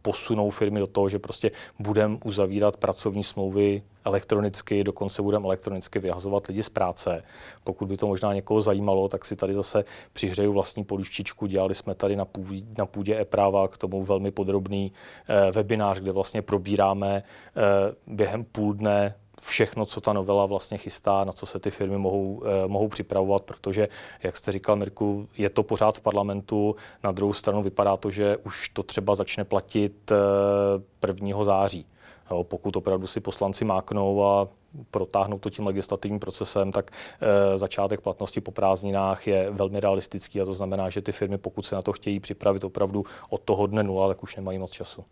posunou 0.02 0.50
firmy 0.50 0.80
do 0.80 0.88
toho, 0.88 1.10
že 1.10 1.20
prostě 1.20 1.52
budeme 1.80 2.18
uzavírat 2.24 2.78
pracovní 2.78 3.24
smlouvy 3.24 3.84
elektronicky, 4.06 4.84
dokonce 4.84 5.22
budeme 5.22 5.46
elektronicky 5.46 6.00
vyhazovat 6.00 6.48
lidi 6.48 6.64
z 6.64 6.70
práce. 6.70 7.22
Pokud 7.64 7.88
by 7.88 7.98
to 7.98 8.08
možná 8.08 8.34
někoho 8.34 8.62
zajímalo, 8.62 9.08
tak 9.08 9.26
si 9.26 9.36
tady 9.36 9.56
zase 9.56 9.84
přihřeju 10.14 10.54
vlastní 10.54 10.84
polívčičku. 10.84 11.46
Dělali 11.46 11.76
jsme 11.76 11.96
tady 11.96 12.16
na, 12.16 12.26
půdě, 12.26 12.66
na 12.78 12.86
půdě 12.86 13.22
e-práva 13.22 13.68
k 13.68 13.78
tomu 13.78 14.02
velmi 14.02 14.32
podrobný 14.32 14.92
eh, 15.28 15.52
webinář, 15.52 16.00
kde 16.00 16.12
vlastně 16.12 16.42
probíráme 16.42 17.22
eh, 17.22 17.62
během 18.08 18.44
půl 18.44 18.74
dne 18.74 19.16
všechno, 19.42 19.86
co 19.86 20.02
ta 20.02 20.14
novela 20.14 20.46
vlastně 20.46 20.78
chystá, 20.78 21.24
na 21.24 21.32
co 21.32 21.46
se 21.46 21.60
ty 21.60 21.72
firmy 21.72 21.98
mohou, 21.98 22.44
eh, 22.46 22.68
mohou 22.68 22.88
připravovat, 22.88 23.44
protože, 23.44 23.88
jak 24.24 24.38
jste 24.38 24.52
říkal, 24.52 24.76
Mirku, 24.76 25.28
je 25.38 25.50
to 25.50 25.64
pořád 25.64 25.98
v 25.98 26.02
parlamentu. 26.02 26.76
Na 27.04 27.12
druhou 27.12 27.34
stranu 27.34 27.64
vypadá 27.64 27.98
to, 27.98 28.12
že 28.12 28.38
už 28.38 28.70
to 28.70 28.84
třeba 28.84 29.16
začne 29.16 29.46
platit 29.46 30.12
eh, 30.12 31.08
1. 31.08 31.44
září. 31.44 31.86
Jo, 32.32 32.44
pokud 32.44 32.76
opravdu 32.76 33.08
si 33.08 33.20
poslanci 33.20 33.66
máknou 33.66 34.24
a 34.26 34.48
protáhnout 34.92 35.42
to 35.42 35.50
tím 35.50 35.68
legislativním 35.68 36.20
procesem, 36.20 36.72
tak 36.72 36.92
e, 37.22 37.58
začátek 37.58 38.02
platnosti 38.02 38.42
po 38.42 38.52
prázdninách 38.52 39.28
je 39.28 39.50
velmi 39.52 39.80
realistický 39.80 40.42
a 40.42 40.46
to 40.46 40.54
znamená, 40.54 40.90
že 40.90 41.02
ty 41.02 41.12
firmy, 41.12 41.38
pokud 41.38 41.66
se 41.66 41.76
na 41.76 41.82
to 41.82 41.94
chtějí 41.94 42.20
připravit 42.20 42.64
opravdu 42.64 43.04
od 43.30 43.42
toho 43.42 43.68
dne 43.68 43.84
nula, 43.84 44.08
tak 44.08 44.24
už 44.24 44.36
nemají 44.36 44.58
moc 44.58 44.72
času. 44.72 45.06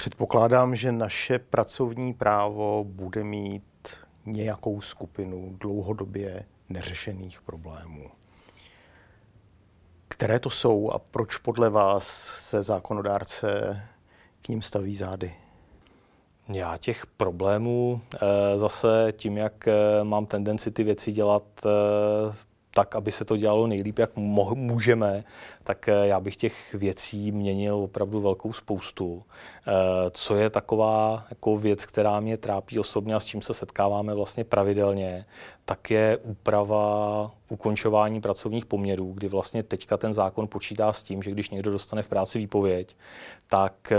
Předpokládám, 0.00 0.76
že 0.76 0.92
naše 0.92 1.38
pracovní 1.38 2.14
právo 2.14 2.84
bude 2.84 3.24
mít 3.24 3.88
nějakou 4.26 4.80
skupinu 4.80 5.56
dlouhodobě 5.60 6.44
neřešených 6.68 7.42
problémů. 7.42 8.10
Které 10.08 10.40
to 10.40 10.50
jsou 10.50 10.90
a 10.90 10.98
proč 10.98 11.36
podle 11.36 11.70
vás 11.70 12.06
se 12.34 12.62
zákonodárce 12.62 13.80
k 14.42 14.48
ním 14.48 14.62
staví 14.62 14.96
zády? 14.96 15.34
Já 16.54 16.76
těch 16.76 17.06
problémů 17.06 18.00
eh, 18.14 18.18
zase 18.58 19.12
tím, 19.12 19.36
jak 19.36 19.68
eh, 19.68 19.74
mám 20.04 20.26
tendenci 20.26 20.70
ty 20.70 20.84
věci 20.84 21.12
dělat 21.12 21.44
eh, 21.66 21.70
tak, 22.74 22.96
aby 22.96 23.12
se 23.12 23.24
to 23.24 23.36
dělalo 23.36 23.66
nejlíp, 23.66 23.98
jak 23.98 24.16
můžeme, 24.16 25.24
tak 25.64 25.88
já 26.02 26.20
bych 26.20 26.36
těch 26.36 26.74
věcí 26.74 27.32
měnil 27.32 27.74
opravdu 27.74 28.20
velkou 28.20 28.52
spoustu. 28.52 29.22
Co 30.10 30.36
je 30.36 30.50
taková 30.50 31.24
jako 31.30 31.58
věc, 31.58 31.86
která 31.86 32.20
mě 32.20 32.36
trápí 32.36 32.78
osobně 32.78 33.14
a 33.14 33.20
s 33.20 33.24
čím 33.24 33.42
se 33.42 33.54
setkáváme 33.54 34.14
vlastně 34.14 34.44
pravidelně, 34.44 35.26
tak 35.64 35.90
je 35.90 36.16
úprava 36.16 37.30
ukončování 37.48 38.20
pracovních 38.20 38.66
poměrů, 38.66 39.12
kdy 39.12 39.28
vlastně 39.28 39.62
teďka 39.62 39.96
ten 39.96 40.14
zákon 40.14 40.48
počítá 40.48 40.92
s 40.92 41.02
tím, 41.02 41.22
že 41.22 41.30
když 41.30 41.50
někdo 41.50 41.70
dostane 41.70 42.02
v 42.02 42.08
práci 42.08 42.38
výpověď, 42.38 42.96
tak 43.48 43.92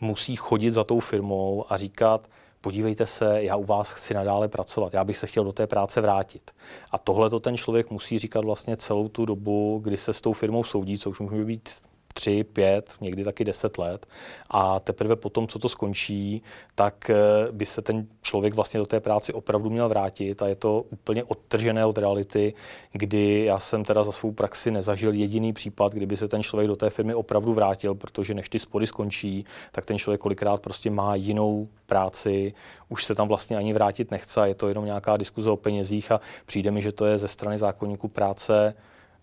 musí 0.00 0.36
chodit 0.36 0.70
za 0.70 0.84
tou 0.84 1.00
firmou 1.00 1.64
a 1.68 1.76
říkat, 1.76 2.28
podívejte 2.64 3.06
se, 3.06 3.42
já 3.42 3.56
u 3.56 3.64
vás 3.64 3.90
chci 3.90 4.14
nadále 4.14 4.48
pracovat, 4.48 4.94
já 4.94 5.04
bych 5.04 5.18
se 5.18 5.26
chtěl 5.26 5.44
do 5.44 5.52
té 5.52 5.66
práce 5.66 6.00
vrátit. 6.00 6.50
A 6.90 6.98
tohle 6.98 7.30
to 7.30 7.40
ten 7.40 7.56
člověk 7.56 7.90
musí 7.90 8.18
říkat 8.18 8.44
vlastně 8.44 8.76
celou 8.76 9.08
tu 9.08 9.24
dobu, 9.24 9.80
kdy 9.84 9.96
se 9.96 10.12
s 10.12 10.20
tou 10.20 10.32
firmou 10.32 10.64
soudí, 10.64 10.98
což 10.98 11.20
může 11.20 11.44
být 11.44 11.68
tři, 12.14 12.44
pět, 12.44 12.94
někdy 13.00 13.24
taky 13.24 13.44
deset 13.44 13.78
let. 13.78 14.06
A 14.50 14.80
teprve 14.80 15.16
potom, 15.16 15.48
co 15.48 15.58
to 15.58 15.68
skončí, 15.68 16.42
tak 16.74 17.10
eh, 17.10 17.16
by 17.50 17.66
se 17.66 17.82
ten 17.82 18.06
člověk 18.22 18.54
vlastně 18.54 18.80
do 18.80 18.86
té 18.86 19.00
práce 19.00 19.32
opravdu 19.32 19.70
měl 19.70 19.88
vrátit 19.88 20.42
a 20.42 20.48
je 20.48 20.54
to 20.54 20.84
úplně 20.90 21.24
odtržené 21.24 21.86
od 21.86 21.98
reality, 21.98 22.54
kdy 22.92 23.44
já 23.44 23.58
jsem 23.58 23.84
teda 23.84 24.04
za 24.04 24.12
svou 24.12 24.32
praxi 24.32 24.70
nezažil 24.70 25.12
jediný 25.12 25.52
případ, 25.52 25.92
kdyby 25.92 26.16
se 26.16 26.28
ten 26.28 26.42
člověk 26.42 26.68
do 26.68 26.76
té 26.76 26.90
firmy 26.90 27.14
opravdu 27.14 27.54
vrátil, 27.54 27.94
protože 27.94 28.34
než 28.34 28.48
ty 28.48 28.58
spory 28.58 28.86
skončí, 28.86 29.44
tak 29.72 29.86
ten 29.86 29.98
člověk 29.98 30.20
kolikrát 30.20 30.62
prostě 30.62 30.90
má 30.90 31.14
jinou 31.14 31.68
práci, 31.86 32.54
už 32.88 33.04
se 33.04 33.14
tam 33.14 33.28
vlastně 33.28 33.56
ani 33.56 33.72
vrátit 33.72 34.10
nechce, 34.10 34.48
je 34.48 34.54
to 34.54 34.68
jenom 34.68 34.84
nějaká 34.84 35.16
diskuze 35.16 35.50
o 35.50 35.56
penězích 35.56 36.12
a 36.12 36.20
přijde 36.46 36.70
mi, 36.70 36.82
že 36.82 36.92
to 36.92 37.06
je 37.06 37.18
ze 37.18 37.28
strany 37.28 37.58
zákonníků 37.58 38.08
práce 38.08 38.74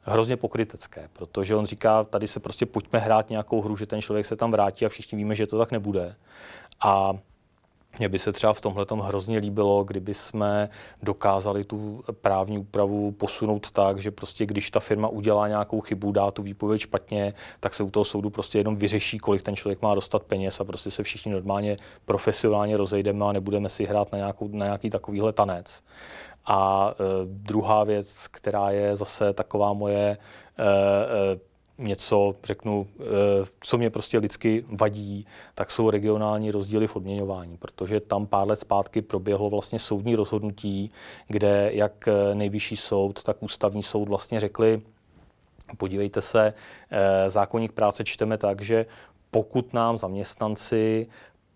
hrozně 0.02 0.38
pokrytecké, 0.38 1.10
protože 1.14 1.56
on 1.56 1.66
říká, 1.66 2.04
tady 2.04 2.28
se 2.28 2.40
prostě 2.40 2.66
pojďme 2.66 3.00
hrát 3.00 3.30
nějakou 3.30 3.62
hru, 3.62 3.78
že 3.78 3.86
ten 3.86 4.02
člověk 4.02 4.26
se 4.26 4.36
tam 4.36 4.52
vrátí 4.52 4.86
a 4.86 4.90
všichni 4.90 5.18
víme, 5.18 5.36
že 5.36 5.48
to 5.48 5.58
tak 5.58 5.72
nebude. 5.72 6.16
A 6.82 7.14
mně 8.00 8.10
by 8.10 8.20
se 8.20 8.32
třeba 8.32 8.54
v 8.54 8.62
tomhle 8.62 8.86
hrozně 9.02 9.38
líbilo, 9.38 9.84
kdyby 9.84 10.14
jsme 10.14 10.70
dokázali 11.04 11.64
tu 11.64 12.04
právní 12.22 12.58
úpravu 12.58 13.12
posunout 13.12 13.72
tak, 13.72 14.00
že 14.00 14.12
prostě 14.12 14.46
když 14.46 14.72
ta 14.72 14.80
firma 14.80 15.08
udělá 15.08 15.48
nějakou 15.48 15.82
chybu, 15.82 16.12
dá 16.12 16.32
tu 16.32 16.44
výpověď 16.44 16.82
špatně, 16.82 17.34
tak 17.60 17.74
se 17.74 17.84
u 17.84 17.90
toho 17.90 18.06
soudu 18.06 18.30
prostě 18.30 18.58
jenom 18.58 18.76
vyřeší, 18.76 19.18
kolik 19.18 19.44
ten 19.44 19.56
člověk 19.56 19.82
má 19.82 19.96
dostat 19.96 20.24
peněz 20.24 20.60
a 20.60 20.64
prostě 20.64 20.92
se 20.92 21.04
všichni 21.04 21.32
normálně 21.32 21.78
profesionálně 22.06 22.78
rozejdeme 22.78 23.26
a 23.26 23.32
nebudeme 23.32 23.70
si 23.70 23.86
hrát 23.86 24.12
na, 24.12 24.18
nějakou, 24.18 24.48
na 24.48 24.66
nějaký 24.66 24.90
takovýhle 24.90 25.34
tanec. 25.34 25.84
A 26.46 26.92
e, 26.94 27.04
druhá 27.26 27.84
věc, 27.84 28.28
která 28.28 28.70
je 28.70 28.96
zase 28.96 29.34
taková 29.34 29.74
moje 29.74 30.08
e, 30.08 30.18
e, 30.18 31.40
něco, 31.78 32.36
řeknu, 32.44 32.88
co 33.60 33.78
mě 33.78 33.90
prostě 33.90 34.18
lidsky 34.18 34.66
vadí, 34.68 35.26
tak 35.56 35.72
jsou 35.72 35.90
regionální 35.90 36.52
rozdíly 36.52 36.88
v 36.88 36.96
odměňování, 36.96 37.58
protože 37.58 38.00
tam 38.00 38.28
pár 38.28 38.48
let 38.48 38.60
zpátky 38.60 39.02
proběhlo 39.02 39.50
vlastně 39.50 39.80
soudní 39.80 40.16
rozhodnutí, 40.16 40.92
kde 41.28 41.70
jak 41.74 42.10
nejvyšší 42.34 42.78
soud, 42.78 43.24
tak 43.24 43.44
ústavní 43.44 43.84
soud 43.84 44.10
vlastně 44.10 44.40
řekli, 44.40 44.82
podívejte 45.78 46.22
se, 46.22 46.54
zákonník 47.28 47.72
práce 47.72 48.04
čteme 48.04 48.38
tak, 48.38 48.62
že 48.62 48.86
pokud 49.32 49.74
nám 49.74 49.98
zaměstnanci 49.98 51.08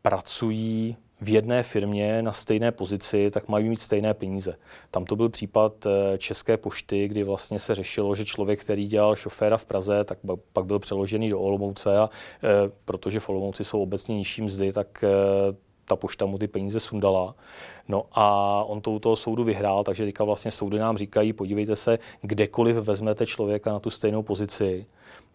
pracují 0.02 0.98
v 1.26 1.30
jedné 1.30 1.64
firmě 1.64 2.22
na 2.22 2.32
stejné 2.32 2.72
pozici, 2.72 3.32
tak 3.32 3.48
mají 3.48 3.70
mít 3.70 3.82
stejné 3.82 4.14
peníze. 4.14 4.56
Tam 4.92 5.06
to 5.06 5.16
byl 5.16 5.30
případ 5.30 5.86
eh, 5.86 6.18
České 6.18 6.58
pošty, 6.58 7.08
kdy 7.08 7.24
vlastně 7.24 7.60
se 7.60 7.76
řešilo, 7.76 8.16
že 8.16 8.26
člověk, 8.26 8.62
který 8.62 8.88
dělal 8.88 9.16
šoféra 9.16 9.58
v 9.58 9.66
Praze, 9.66 10.04
tak 10.04 10.20
pak 10.54 10.66
byl 10.66 10.80
přeložený 10.80 11.30
do 11.30 11.40
Olomouce 11.40 11.98
a 11.98 12.10
eh, 12.10 12.72
protože 12.86 13.20
v 13.20 13.30
Olomouci 13.30 13.64
jsou 13.64 13.82
obecně 13.82 14.18
nižší 14.18 14.42
mzdy, 14.42 14.74
tak 14.74 15.04
eh, 15.04 15.56
ta 15.86 15.96
pošta 15.96 16.26
mu 16.26 16.38
ty 16.38 16.48
peníze 16.48 16.80
sundala. 16.80 17.36
No 17.88 18.06
a 18.12 18.64
on 18.68 18.82
to 18.82 18.92
u 18.92 19.00
toho 19.00 19.16
soudu 19.16 19.44
vyhrál, 19.44 19.84
takže 19.84 20.06
teďka 20.06 20.24
vlastně 20.24 20.52
soudy 20.52 20.80
nám 20.80 20.98
říkají, 20.98 21.34
podívejte 21.34 21.76
se, 21.76 22.00
kdekoliv 22.22 22.76
vezmete 22.76 23.26
člověka 23.26 23.72
na 23.72 23.80
tu 23.80 23.90
stejnou 23.90 24.24
pozici, 24.24 24.86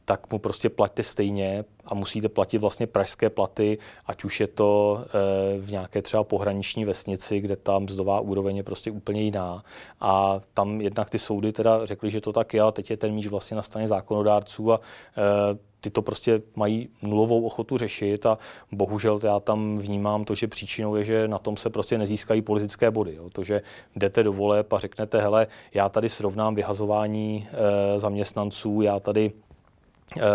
tak 0.05 0.33
mu 0.33 0.39
prostě 0.39 0.69
platíte 0.69 1.03
stejně 1.03 1.65
a 1.85 1.95
musíte 1.95 2.29
platit 2.29 2.59
vlastně 2.59 2.87
pražské 2.87 3.31
platy, 3.31 3.79
ať 4.07 4.25
už 4.25 4.41
je 4.41 4.47
to 4.47 5.01
e, 5.05 5.59
v 5.61 5.71
nějaké 5.71 6.03
třeba 6.03 6.25
pohraniční 6.25 6.85
vesnici, 6.85 7.41
kde 7.41 7.57
ta 7.57 7.79
mzdová 7.79 8.21
úroveň 8.21 8.57
je 8.57 8.63
prostě 8.63 8.91
úplně 8.91 9.23
jiná. 9.23 9.65
A 10.01 10.41
tam 10.55 10.81
jednak 10.81 11.11
ty 11.11 11.19
soudy 11.19 11.53
teda 11.53 11.87
řekly, 11.87 12.11
že 12.11 12.21
to 12.21 12.33
tak 12.33 12.55
je, 12.55 12.61
a 12.61 12.71
teď 12.71 12.91
je 12.91 12.97
ten 12.97 13.13
míč 13.13 13.27
vlastně 13.27 13.57
na 13.57 13.63
straně 13.63 13.89
zákonodárců 13.89 14.73
a 14.73 14.81
e, 15.17 15.59
ty 15.81 15.91
to 15.91 16.03
prostě 16.03 16.43
mají 16.57 16.89
nulovou 17.03 17.47
ochotu 17.47 17.79
řešit 17.79 18.27
a 18.27 18.39
bohužel 18.73 19.21
já 19.23 19.41
tam 19.41 19.79
vnímám 19.79 20.25
to, 20.25 20.35
že 20.35 20.49
příčinou 20.49 20.97
je, 20.97 21.05
že 21.05 21.29
na 21.29 21.39
tom 21.39 21.57
se 21.57 21.71
prostě 21.71 21.99
nezískají 21.99 22.43
politické 22.43 22.91
body. 22.91 23.15
Jo. 23.15 23.31
To, 23.31 23.45
že 23.45 23.63
jdete 23.97 24.23
do 24.23 24.33
voleb 24.33 24.73
a 24.73 24.79
řeknete, 24.79 25.21
hele, 25.21 25.47
já 25.75 25.89
tady 25.89 26.09
srovnám 26.09 26.55
vyhazování 26.55 27.49
e, 27.53 28.01
zaměstnanců, 28.01 28.83
já 28.83 29.01
tady 29.01 29.33
Eh, 29.33 29.50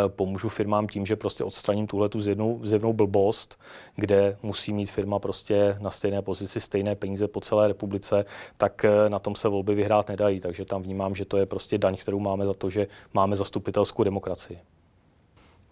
pomůžu 0.08 0.50
firmám 0.50 0.88
tím, 0.88 1.06
že 1.06 1.16
prostě 1.16 1.44
odstraním 1.44 1.88
tuhle 1.88 2.10
tu 2.10 2.22
zjevnou, 2.22 2.60
zjevnou 2.64 2.94
blbost, 2.94 3.60
kde 3.96 4.38
musí 4.44 4.74
mít 4.74 4.92
firma 4.92 5.20
prostě 5.20 5.78
na 5.80 5.92
stejné 5.92 6.22
pozici 6.22 6.62
stejné 6.62 6.96
peníze 6.96 7.28
po 7.28 7.42
celé 7.42 7.68
republice, 7.68 8.26
tak 8.58 8.86
eh, 8.86 9.10
na 9.10 9.20
tom 9.20 9.36
se 9.36 9.50
volby 9.50 9.76
vyhrát 9.76 10.10
nedají. 10.10 10.40
Takže 10.40 10.66
tam 10.66 10.82
vnímám, 10.82 11.16
že 11.16 11.26
to 11.26 11.38
je 11.38 11.46
prostě 11.46 11.78
daň, 11.78 11.98
kterou 11.98 12.20
máme 12.20 12.46
za 12.46 12.54
to, 12.54 12.70
že 12.70 12.88
máme 13.14 13.36
zastupitelskou 13.36 14.04
demokracii. 14.04 14.60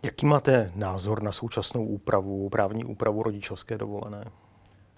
Jaký 0.04 0.26
máte 0.26 0.72
názor 0.76 1.24
na 1.24 1.32
současnou 1.32 1.86
úpravu, 1.86 2.50
právní 2.50 2.86
úpravu 2.86 3.24
rodičovské 3.24 3.78
dovolené? 3.78 4.32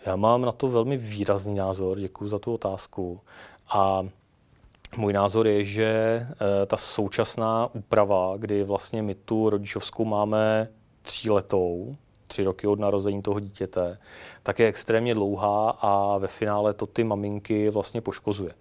Já 0.06 0.16
mám 0.16 0.42
na 0.42 0.52
to 0.52 0.68
velmi 0.68 0.98
výrazný 0.98 1.56
názor, 1.56 2.00
děkuji 2.00 2.28
za 2.28 2.40
tu 2.40 2.54
otázku. 2.54 3.22
A 3.70 4.04
můj 4.98 5.14
názor 5.14 5.48
je, 5.48 5.64
že 5.64 5.86
eh, 6.32 6.66
ta 6.66 6.78
současná 6.78 7.70
úprava, 7.74 8.34
kdy 8.38 8.64
vlastně 8.64 9.02
my 9.02 9.16
tu 9.16 9.50
rodičovskou 9.50 10.06
máme 10.06 10.68
tříletou, 11.02 11.96
tři 12.28 12.44
roky 12.44 12.68
od 12.68 12.80
narození 12.80 13.22
toho 13.22 13.40
dítěte, 13.40 13.98
tak 14.44 14.60
je 14.60 14.68
extrémně 14.68 15.14
dlouhá 15.14 15.70
a 15.70 16.18
ve 16.18 16.28
finále 16.28 16.74
to 16.74 16.86
ty 16.86 17.04
maminky 17.04 17.70
vlastně 17.70 18.02
poškozuje. 18.02 18.52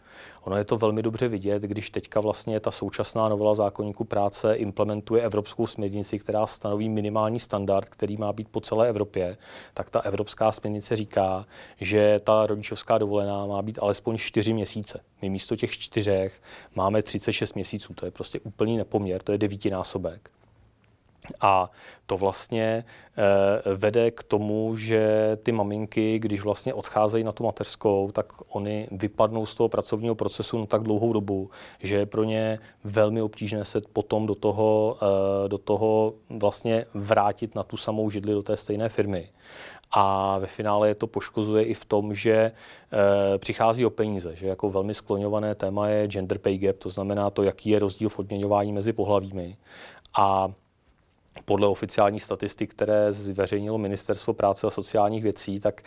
Ono 0.44 0.56
je 0.56 0.64
to 0.64 0.78
velmi 0.78 1.02
dobře 1.02 1.28
vidět, 1.28 1.62
když 1.62 1.90
teďka 1.90 2.20
vlastně 2.20 2.60
ta 2.60 2.70
současná 2.70 3.28
novela 3.28 3.54
zákonníku 3.54 4.04
práce 4.04 4.54
implementuje 4.54 5.22
evropskou 5.22 5.66
směrnici, 5.66 6.18
která 6.18 6.46
stanoví 6.46 6.88
minimální 6.88 7.38
standard, 7.38 7.88
který 7.88 8.16
má 8.16 8.32
být 8.32 8.48
po 8.48 8.60
celé 8.60 8.88
Evropě, 8.88 9.36
tak 9.74 9.90
ta 9.90 10.00
evropská 10.00 10.52
směrnice 10.52 10.96
říká, 10.96 11.46
že 11.80 12.20
ta 12.24 12.46
rodičovská 12.46 12.98
dovolená 12.98 13.46
má 13.46 13.62
být 13.62 13.78
alespoň 13.82 14.18
4 14.18 14.52
měsíce. 14.52 15.00
My 15.22 15.30
místo 15.30 15.56
těch 15.56 15.78
čtyřech 15.78 16.42
máme 16.74 17.02
36 17.02 17.54
měsíců. 17.54 17.94
To 17.94 18.06
je 18.06 18.10
prostě 18.10 18.40
úplný 18.40 18.76
nepoměr, 18.76 19.22
to 19.22 19.32
je 19.32 19.38
devítinásobek. 19.38 20.30
A 21.40 21.70
to 22.06 22.16
vlastně 22.16 22.84
e, 23.64 23.74
vede 23.76 24.10
k 24.10 24.22
tomu, 24.22 24.76
že 24.76 25.36
ty 25.42 25.52
maminky, 25.52 26.18
když 26.18 26.42
vlastně 26.42 26.74
odcházejí 26.74 27.24
na 27.24 27.32
tu 27.32 27.44
mateřskou, 27.44 28.10
tak 28.12 28.32
oni 28.48 28.88
vypadnou 28.90 29.46
z 29.46 29.54
toho 29.54 29.68
pracovního 29.68 30.14
procesu 30.14 30.58
na 30.58 30.66
tak 30.66 30.82
dlouhou 30.82 31.12
dobu, 31.12 31.50
že 31.82 31.96
je 31.96 32.06
pro 32.06 32.24
ně 32.24 32.58
velmi 32.84 33.22
obtížné 33.22 33.64
se 33.64 33.80
potom 33.92 34.26
do 34.26 34.34
toho, 34.34 34.96
e, 35.44 35.48
do 35.48 35.58
toho 35.58 36.14
vlastně 36.30 36.86
vrátit 36.94 37.54
na 37.54 37.62
tu 37.62 37.76
samou 37.76 38.10
židli 38.10 38.32
do 38.32 38.42
té 38.42 38.56
stejné 38.56 38.88
firmy. 38.88 39.28
A 39.96 40.38
ve 40.38 40.46
finále 40.46 40.88
je 40.88 40.94
to 40.94 41.06
poškozuje 41.06 41.64
i 41.64 41.74
v 41.74 41.84
tom, 41.84 42.14
že 42.14 42.32
e, 42.34 42.52
přichází 43.38 43.86
o 43.86 43.90
peníze, 43.90 44.36
že 44.36 44.46
jako 44.46 44.70
velmi 44.70 44.94
skloňované 44.94 45.54
téma 45.54 45.88
je 45.88 46.06
gender 46.06 46.38
pay 46.38 46.58
gap, 46.58 46.76
to 46.76 46.90
znamená 46.90 47.30
to, 47.30 47.42
jaký 47.42 47.70
je 47.70 47.78
rozdíl 47.78 48.08
v 48.08 48.18
odměňování 48.18 48.72
mezi 48.72 48.92
pohlavími. 48.92 49.56
A 50.18 50.52
podle 51.44 51.68
oficiální 51.68 52.20
statistik, 52.20 52.70
které 52.70 53.12
zveřejnilo 53.12 53.78
Ministerstvo 53.78 54.34
práce 54.34 54.66
a 54.66 54.70
sociálních 54.70 55.22
věcí, 55.22 55.60
tak 55.60 55.82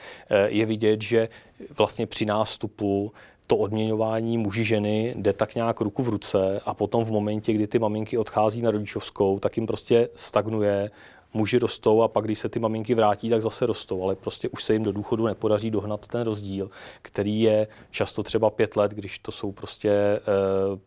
je 0.48 0.66
vidět, 0.66 1.02
že 1.02 1.30
vlastně 1.78 2.08
při 2.08 2.26
nástupu 2.26 3.12
to 3.48 3.58
odměňování 3.58 4.38
muži 4.38 4.64
ženy 4.64 5.14
jde 5.18 5.34
tak 5.34 5.56
nějak 5.56 5.82
ruku 5.82 6.04
v 6.04 6.10
ruce 6.10 6.60
a 6.66 6.74
potom 6.74 7.06
v 7.06 7.12
momentě, 7.12 7.54
kdy 7.54 7.68
ty 7.68 7.80
maminky 7.80 8.18
odchází 8.18 8.62
na 8.62 8.72
rodičovskou, 8.72 9.40
tak 9.40 9.58
jim 9.58 9.68
prostě 9.68 10.10
stagnuje, 10.16 10.92
muži 11.34 11.60
rostou 11.60 12.02
a 12.02 12.08
pak, 12.08 12.26
když 12.26 12.40
se 12.40 12.50
ty 12.50 12.60
maminky 12.60 12.96
vrátí, 12.96 13.30
tak 13.30 13.42
zase 13.42 13.66
rostou, 13.66 14.04
ale 14.04 14.16
prostě 14.16 14.50
už 14.50 14.64
se 14.64 14.74
jim 14.74 14.84
do 14.84 14.92
důchodu 14.92 15.26
nepodaří 15.26 15.72
dohnat 15.72 16.08
ten 16.08 16.22
rozdíl, 16.22 16.70
který 17.02 17.42
je 17.42 17.68
často 17.92 18.24
třeba 18.24 18.50
pět 18.50 18.76
let, 18.76 18.92
když 18.92 19.20
to 19.20 19.32
jsou 19.32 19.52
prostě 19.52 19.90
e, 19.92 20.20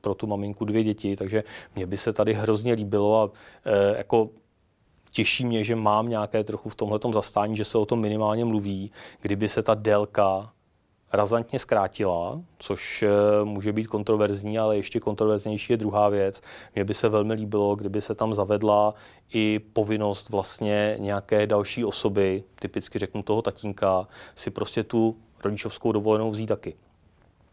pro 0.01 0.15
tu 0.15 0.27
maminku 0.27 0.65
dvě 0.65 0.85
děti, 0.85 1.17
takže 1.17 1.45
mně 1.77 1.87
by 1.87 1.97
se 1.97 2.13
tady 2.13 2.35
hrozně 2.35 2.73
líbilo 2.73 3.23
a 3.23 3.31
e, 3.65 3.97
jako 3.99 4.31
těší 5.11 5.45
mě, 5.45 5.65
že 5.65 5.77
mám 5.77 6.09
nějaké 6.09 6.45
trochu 6.45 6.69
v 6.69 6.75
tomhle 6.75 6.99
zastání, 7.13 7.57
že 7.57 7.65
se 7.65 7.79
o 7.79 7.87
tom 7.87 8.01
minimálně 8.01 8.45
mluví, 8.45 8.93
kdyby 9.21 9.49
se 9.49 9.63
ta 9.63 9.75
délka 9.75 10.53
razantně 11.13 11.59
zkrátila, 11.59 12.41
což 12.59 13.03
eh, 13.03 13.09
může 13.45 13.73
být 13.73 13.87
kontroverzní, 13.87 14.59
ale 14.59 14.77
ještě 14.77 15.01
kontroverznější 15.01 15.73
je 15.73 15.77
druhá 15.77 16.09
věc. 16.09 16.41
Mně 16.75 16.85
by 16.85 16.95
se 16.95 17.09
velmi 17.09 17.35
líbilo, 17.35 17.77
kdyby 17.77 18.01
se 18.01 18.15
tam 18.15 18.35
zavedla 18.35 18.95
i 19.35 19.61
povinnost 19.73 20.31
vlastně 20.31 20.97
nějaké 20.99 21.47
další 21.47 21.85
osoby, 21.85 22.45
typicky 22.55 22.99
řeknu 22.99 23.23
toho 23.23 23.43
tatínka, 23.43 24.09
si 24.35 24.51
prostě 24.51 24.85
tu 24.85 25.17
rodičovskou 25.45 25.93
dovolenou 25.93 26.31
vzít 26.31 26.47
taky 26.47 26.75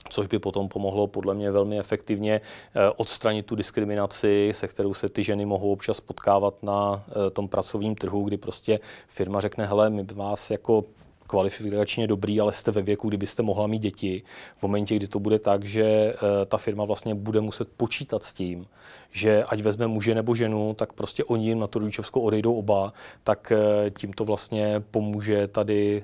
což 0.10 0.28
by 0.28 0.40
potom 0.40 0.68
pomohlo 0.68 1.08
podle 1.08 1.34
mě 1.34 1.52
velmi 1.52 1.80
efektivně 1.80 2.42
eh, 2.42 2.90
odstranit 2.96 3.46
tu 3.46 3.56
diskriminaci, 3.56 4.52
se 4.56 4.68
kterou 4.68 4.94
se 4.94 5.10
ty 5.10 5.24
ženy 5.24 5.46
mohou 5.46 5.72
občas 5.72 6.00
potkávat 6.00 6.64
na 6.64 7.04
eh, 7.10 7.30
tom 7.30 7.48
pracovním 7.48 7.96
trhu, 7.96 8.24
kdy 8.24 8.38
prostě 8.38 8.80
firma 9.08 9.42
řekne, 9.42 9.66
hele, 9.66 9.90
my 9.90 10.04
vás 10.04 10.52
jako 10.52 10.84
kvalifikačně 11.28 12.08
dobrý, 12.08 12.42
ale 12.42 12.54
jste 12.54 12.72
ve 12.72 12.82
věku, 12.82 13.10
kdybyste 13.10 13.44
mohla 13.44 13.68
mít 13.68 13.80
děti. 13.82 14.24
V 14.56 14.64
momentě, 14.64 14.96
kdy 14.96 15.08
to 15.08 15.20
bude 15.20 15.40
tak, 15.40 15.64
že 15.64 15.84
eh, 15.84 16.16
ta 16.46 16.58
firma 16.58 16.86
vlastně 16.86 17.16
bude 17.16 17.42
muset 17.42 17.68
počítat 17.78 18.24
s 18.24 18.34
tím, 18.34 18.68
že 19.12 19.44
ať 19.44 19.62
vezme 19.62 19.88
muže 19.88 20.16
nebo 20.16 20.36
ženu, 20.36 20.74
tak 20.74 20.94
prostě 20.94 21.24
oni 21.24 21.48
jim 21.48 21.60
na 21.60 21.68
tu 21.68 21.80
rodičovskou 21.80 22.22
odejdou 22.22 22.54
oba, 22.54 22.94
tak 23.24 23.52
tím 23.98 24.14
to 24.14 24.26
vlastně 24.26 24.84
pomůže 24.92 25.48
tady 25.48 26.04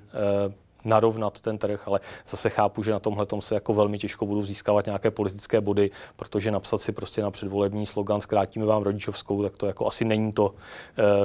narovnat 0.85 1.41
ten 1.41 1.57
trh, 1.57 1.87
ale 1.87 1.99
zase 2.27 2.49
chápu, 2.49 2.83
že 2.83 2.91
na 2.91 2.99
tomhle 2.99 3.27
se 3.39 3.55
jako 3.55 3.73
velmi 3.73 3.97
těžko 3.97 4.25
budou 4.25 4.45
získávat 4.45 4.85
nějaké 4.85 5.11
politické 5.11 5.61
body, 5.61 5.91
protože 6.15 6.51
napsat 6.51 6.81
si 6.81 6.91
prostě 6.91 7.21
na 7.21 7.31
předvolební 7.31 7.85
slogan 7.85 8.21
zkrátíme 8.21 8.65
vám 8.65 8.83
rodičovskou, 8.83 9.43
tak 9.43 9.57
to 9.57 9.65
jako 9.65 9.87
asi 9.87 10.05
není 10.05 10.33
to, 10.33 10.55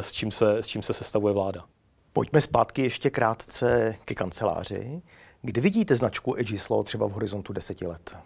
s 0.00 0.12
čím 0.12 0.30
se, 0.30 0.58
s 0.58 0.66
čím 0.66 0.82
se 0.82 0.92
sestavuje 0.92 1.34
vláda. 1.34 1.64
Pojďme 2.12 2.40
zpátky 2.40 2.82
ještě 2.82 3.10
krátce 3.10 3.94
ke 4.04 4.14
kanceláři. 4.14 5.02
Kdy 5.42 5.60
vidíte 5.60 5.96
značku 5.96 6.36
Edgislo 6.36 6.82
třeba 6.82 7.06
v 7.06 7.12
horizontu 7.12 7.52
deseti 7.52 7.86
let? 7.86 8.16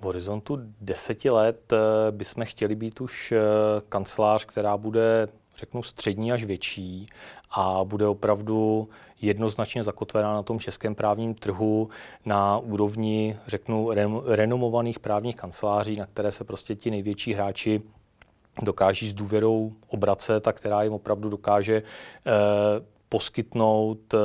V 0.00 0.04
horizontu 0.04 0.58
deseti 0.80 1.30
let 1.30 1.72
eh, 1.72 1.76
bychom 2.10 2.44
chtěli 2.44 2.74
být 2.74 3.00
už 3.00 3.32
eh, 3.32 3.40
kancelář, 3.88 4.44
která 4.44 4.76
bude, 4.76 5.28
řeknu, 5.56 5.82
střední 5.82 6.32
až 6.32 6.44
větší 6.44 7.06
a 7.50 7.84
bude 7.84 8.06
opravdu 8.06 8.88
jednoznačně 9.20 9.84
zakotvená 9.84 10.34
na 10.34 10.42
tom 10.42 10.58
českém 10.58 10.94
právním 10.94 11.34
trhu 11.34 11.88
na 12.24 12.58
úrovni, 12.58 13.36
řeknu, 13.46 13.90
renomovaných 14.26 14.98
právních 14.98 15.36
kanceláří, 15.36 15.96
na 15.96 16.06
které 16.06 16.32
se 16.32 16.44
prostě 16.44 16.74
ti 16.74 16.90
největší 16.90 17.34
hráči 17.34 17.82
dokáží 18.62 19.10
s 19.10 19.14
důvěrou 19.14 19.72
obracet 19.88 20.48
a 20.48 20.52
která 20.52 20.82
jim 20.82 20.92
opravdu 20.92 21.28
dokáže 21.28 21.82
eh, 22.26 22.30
poskytnout 23.08 24.14
eh, 24.14 24.18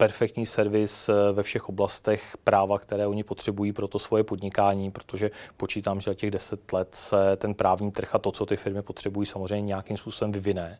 perfektní 0.00 0.46
servis 0.46 1.08
eh, 1.08 1.12
ve 1.32 1.42
všech 1.42 1.68
oblastech 1.68 2.36
práva, 2.44 2.78
které 2.78 3.06
oni 3.06 3.24
potřebují 3.24 3.72
pro 3.72 3.88
to 3.88 3.98
svoje 3.98 4.24
podnikání, 4.24 4.90
protože 4.90 5.30
počítám, 5.56 6.00
že 6.00 6.10
za 6.10 6.14
těch 6.14 6.30
deset 6.30 6.72
let 6.72 6.88
se 6.92 7.36
ten 7.36 7.54
právní 7.54 7.92
trh 7.92 8.14
a 8.14 8.18
to, 8.18 8.32
co 8.32 8.46
ty 8.46 8.56
firmy 8.56 8.82
potřebují, 8.82 9.26
samozřejmě 9.26 9.66
nějakým 9.66 9.96
způsobem 9.96 10.32
vyvine. 10.32 10.78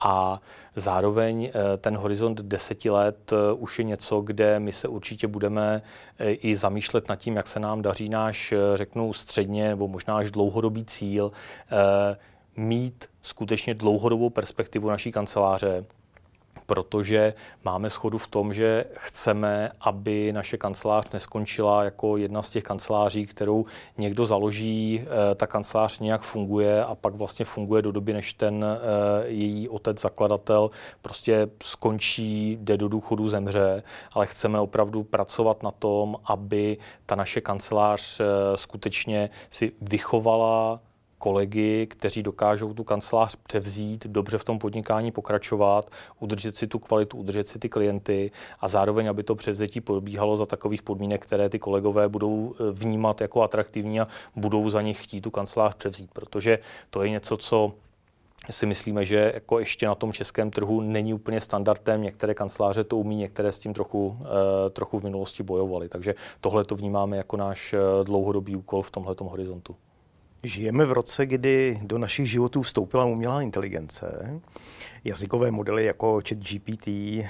A 0.00 0.40
zároveň 0.76 1.44
eh, 1.44 1.76
ten 1.76 1.96
horizont 1.96 2.40
deseti 2.40 2.90
let 2.90 3.32
už 3.56 3.78
je 3.78 3.84
něco, 3.84 4.20
kde 4.20 4.60
my 4.60 4.72
se 4.72 4.88
určitě 4.88 5.26
budeme 5.26 5.82
i 6.18 6.56
zamýšlet 6.56 7.08
nad 7.08 7.16
tím, 7.16 7.36
jak 7.36 7.48
se 7.48 7.60
nám 7.60 7.82
daří 7.82 8.08
náš, 8.08 8.54
řeknu, 8.74 9.12
středně 9.12 9.68
nebo 9.68 9.88
možná 9.88 10.16
až 10.16 10.30
dlouhodobý 10.30 10.84
cíl 10.84 11.32
mít 12.56 13.04
skutečně 13.22 13.74
dlouhodobou 13.74 14.30
perspektivu 14.30 14.88
naší 14.88 15.12
kanceláře, 15.12 15.84
protože 16.66 17.34
máme 17.64 17.90
schodu 17.90 18.18
v 18.18 18.26
tom, 18.26 18.54
že 18.54 18.84
chceme, 18.94 19.70
aby 19.80 20.32
naše 20.32 20.56
kancelář 20.56 21.12
neskončila 21.12 21.84
jako 21.84 22.16
jedna 22.16 22.42
z 22.42 22.50
těch 22.50 22.64
kanceláří, 22.64 23.26
kterou 23.26 23.64
někdo 23.98 24.26
založí, 24.26 25.02
eh, 25.02 25.34
ta 25.34 25.46
kancelář 25.46 25.98
nějak 25.98 26.20
funguje 26.20 26.84
a 26.84 26.94
pak 26.94 27.14
vlastně 27.14 27.44
funguje 27.44 27.82
do 27.82 27.92
doby, 27.92 28.12
než 28.12 28.34
ten 28.34 28.64
eh, 28.64 29.26
její 29.26 29.68
otec, 29.68 30.00
zakladatel 30.00 30.70
prostě 31.02 31.48
skončí, 31.62 32.58
jde 32.60 32.76
do 32.76 32.88
důchodu, 32.88 33.28
zemře, 33.28 33.82
ale 34.12 34.26
chceme 34.26 34.60
opravdu 34.60 35.02
pracovat 35.02 35.62
na 35.62 35.70
tom, 35.70 36.16
aby 36.24 36.78
ta 37.06 37.14
naše 37.14 37.40
kancelář 37.40 38.20
eh, 38.20 38.24
skutečně 38.56 39.30
si 39.50 39.72
vychovala 39.80 40.80
kolegy, 41.24 41.86
kteří 41.86 42.22
dokážou 42.22 42.74
tu 42.74 42.84
kancelář 42.84 43.36
převzít, 43.36 44.06
dobře 44.06 44.38
v 44.38 44.44
tom 44.44 44.58
podnikání 44.58 45.12
pokračovat, 45.12 45.90
udržet 46.20 46.56
si 46.56 46.66
tu 46.66 46.78
kvalitu, 46.78 47.16
udržet 47.16 47.48
si 47.48 47.58
ty 47.58 47.68
klienty 47.68 48.30
a 48.60 48.68
zároveň, 48.68 49.08
aby 49.08 49.22
to 49.22 49.34
převzetí 49.34 49.80
probíhalo 49.80 50.36
za 50.36 50.46
takových 50.46 50.82
podmínek, 50.82 51.22
které 51.22 51.48
ty 51.48 51.58
kolegové 51.58 52.08
budou 52.08 52.54
eh, 52.54 52.72
vnímat 52.72 53.20
jako 53.20 53.42
atraktivní 53.42 54.00
a 54.00 54.08
budou 54.36 54.70
za 54.70 54.82
nich 54.82 55.04
chtít 55.04 55.20
tu 55.20 55.30
kancelář 55.30 55.74
převzít, 55.74 56.10
protože 56.12 56.58
to 56.90 57.02
je 57.02 57.10
něco, 57.10 57.36
co 57.36 57.72
si 58.50 58.66
myslíme, 58.66 59.04
že 59.04 59.32
jako 59.34 59.58
ještě 59.58 59.86
na 59.86 59.94
tom 59.94 60.12
českém 60.12 60.50
trhu 60.50 60.80
není 60.80 61.14
úplně 61.14 61.40
standardem. 61.40 62.02
Některé 62.02 62.34
kanceláře 62.34 62.84
to 62.84 62.96
umí, 62.96 63.16
některé 63.16 63.52
s 63.52 63.58
tím 63.58 63.74
trochu, 63.74 64.16
eh, 64.20 64.70
trochu 64.70 64.98
v 64.98 65.04
minulosti 65.04 65.42
bojovaly. 65.42 65.88
Takže 65.88 66.14
tohle 66.40 66.64
to 66.64 66.76
vnímáme 66.76 67.16
jako 67.16 67.36
náš 67.36 67.72
eh, 67.72 68.04
dlouhodobý 68.04 68.56
úkol 68.56 68.82
v 68.82 68.90
tomhle 68.90 69.14
horizontu. 69.20 69.76
Žijeme 70.44 70.84
v 70.84 70.92
roce, 70.92 71.26
kdy 71.26 71.80
do 71.82 71.98
našich 71.98 72.30
životů 72.30 72.62
vstoupila 72.62 73.04
umělá 73.04 73.42
inteligence. 73.42 74.40
Jazykové 75.04 75.50
modely 75.50 75.84
jako 75.84 76.20
ChatGPT 76.28 76.88
eh, 76.88 77.26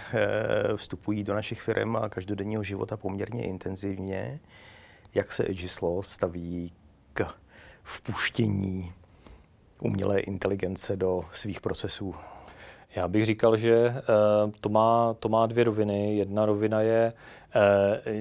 vstupují 0.76 1.24
do 1.24 1.34
našich 1.34 1.62
firm 1.62 1.96
a 1.96 2.08
každodenního 2.08 2.62
života 2.62 2.96
poměrně 2.96 3.44
intenzivně. 3.44 4.40
Jak 5.14 5.32
se 5.32 5.44
Edgislo 5.44 6.02
staví 6.02 6.72
k 7.12 7.26
vpuštění 7.82 8.92
umělé 9.80 10.20
inteligence 10.20 10.96
do 10.96 11.24
svých 11.32 11.60
procesů? 11.60 12.14
Já 12.96 13.08
bych 13.08 13.24
říkal, 13.24 13.56
že 13.56 13.74
eh, 13.74 14.02
to 14.60 14.68
má, 14.68 15.14
to 15.18 15.28
má 15.28 15.46
dvě 15.46 15.64
roviny. 15.64 16.16
Jedna 16.16 16.46
rovina 16.46 16.80
je 16.80 17.12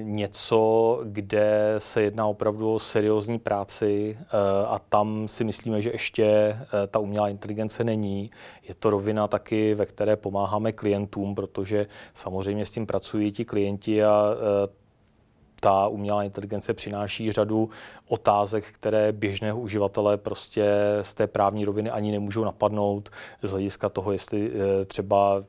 něco, 0.02 1.00
kde 1.04 1.74
se 1.78 2.02
jedná 2.02 2.26
opravdu 2.26 2.74
o 2.74 2.78
seriózní 2.78 3.38
práci 3.38 4.18
eh, 4.20 4.26
a 4.66 4.78
tam 4.78 5.28
si 5.28 5.44
myslíme, 5.44 5.82
že 5.82 5.90
ještě 5.90 6.56
ta 6.88 6.98
umělá 6.98 7.28
inteligence 7.28 7.84
není. 7.84 8.30
Je 8.68 8.74
to 8.74 8.90
rovina 8.90 9.28
taky, 9.28 9.74
ve 9.74 9.86
které 9.86 10.16
pomáháme 10.16 10.72
klientům, 10.72 11.34
protože 11.34 11.86
samozřejmě 12.14 12.66
s 12.66 12.70
tím 12.70 12.86
pracují 12.86 13.32
ti 13.32 13.44
klienti 13.44 14.04
a 14.04 14.36
ta 15.64 15.88
umělá 15.88 16.24
inteligence 16.24 16.74
přináší 16.74 17.32
řadu 17.32 17.70
otázek, 18.08 18.64
které 18.64 19.12
běžného 19.12 19.60
uživatele 19.60 20.16
prostě 20.16 20.66
z 21.02 21.14
té 21.14 21.26
právní 21.26 21.64
roviny 21.64 21.90
ani 21.90 22.12
nemůžou 22.12 22.44
napadnout 22.44 23.10
z 23.42 23.50
hlediska 23.50 23.88
toho, 23.88 24.12
jestli 24.12 24.50
eh, 24.52 24.84
třeba 24.84 25.42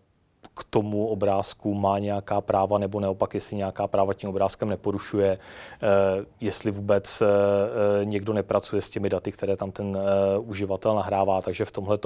k 0.53 0.63
tomu 0.63 1.08
obrázku 1.08 1.73
má 1.73 1.99
nějaká 1.99 2.41
práva 2.41 2.77
nebo 2.77 2.99
neopak, 2.99 3.34
jestli 3.34 3.55
nějaká 3.55 3.88
práva 3.88 4.13
tím 4.13 4.29
obrázkem 4.29 4.69
neporušuje, 4.69 5.38
eh, 5.38 6.25
jestli 6.41 6.71
vůbec 6.71 7.21
eh, 7.21 8.05
někdo 8.05 8.34
nepracuje 8.34 8.81
s 8.81 8.89
těmi 8.89 9.10
daty, 9.10 9.31
které 9.31 9.55
tam 9.58 9.71
ten 9.71 9.97
uživatel 10.39 10.95
nahrává. 10.95 11.41
Takže 11.41 11.65
v 11.65 11.71
tomhle 11.71 11.97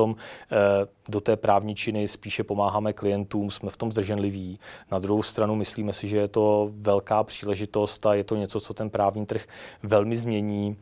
do 1.10 1.21
té 1.21 1.36
právní 1.36 1.75
činy 1.75 2.08
spíše 2.08 2.43
pomáháme 2.43 2.93
klientům, 2.93 3.52
jsme 3.52 3.69
v 3.69 3.78
tom 3.78 3.91
zdrženliví. 3.91 4.60
Na 4.91 4.99
druhou 4.99 5.23
stranu 5.23 5.56
myslíme 5.56 5.93
si, 5.93 6.08
že 6.08 6.17
je 6.17 6.28
to 6.28 6.71
velká 6.73 7.23
příležitost 7.23 8.06
a 8.06 8.13
je 8.13 8.23
to 8.23 8.36
něco, 8.36 8.60
co 8.60 8.73
ten 8.73 8.89
právní 8.89 9.25
trh 9.25 9.45
velmi 9.84 10.17
změní 10.17 10.78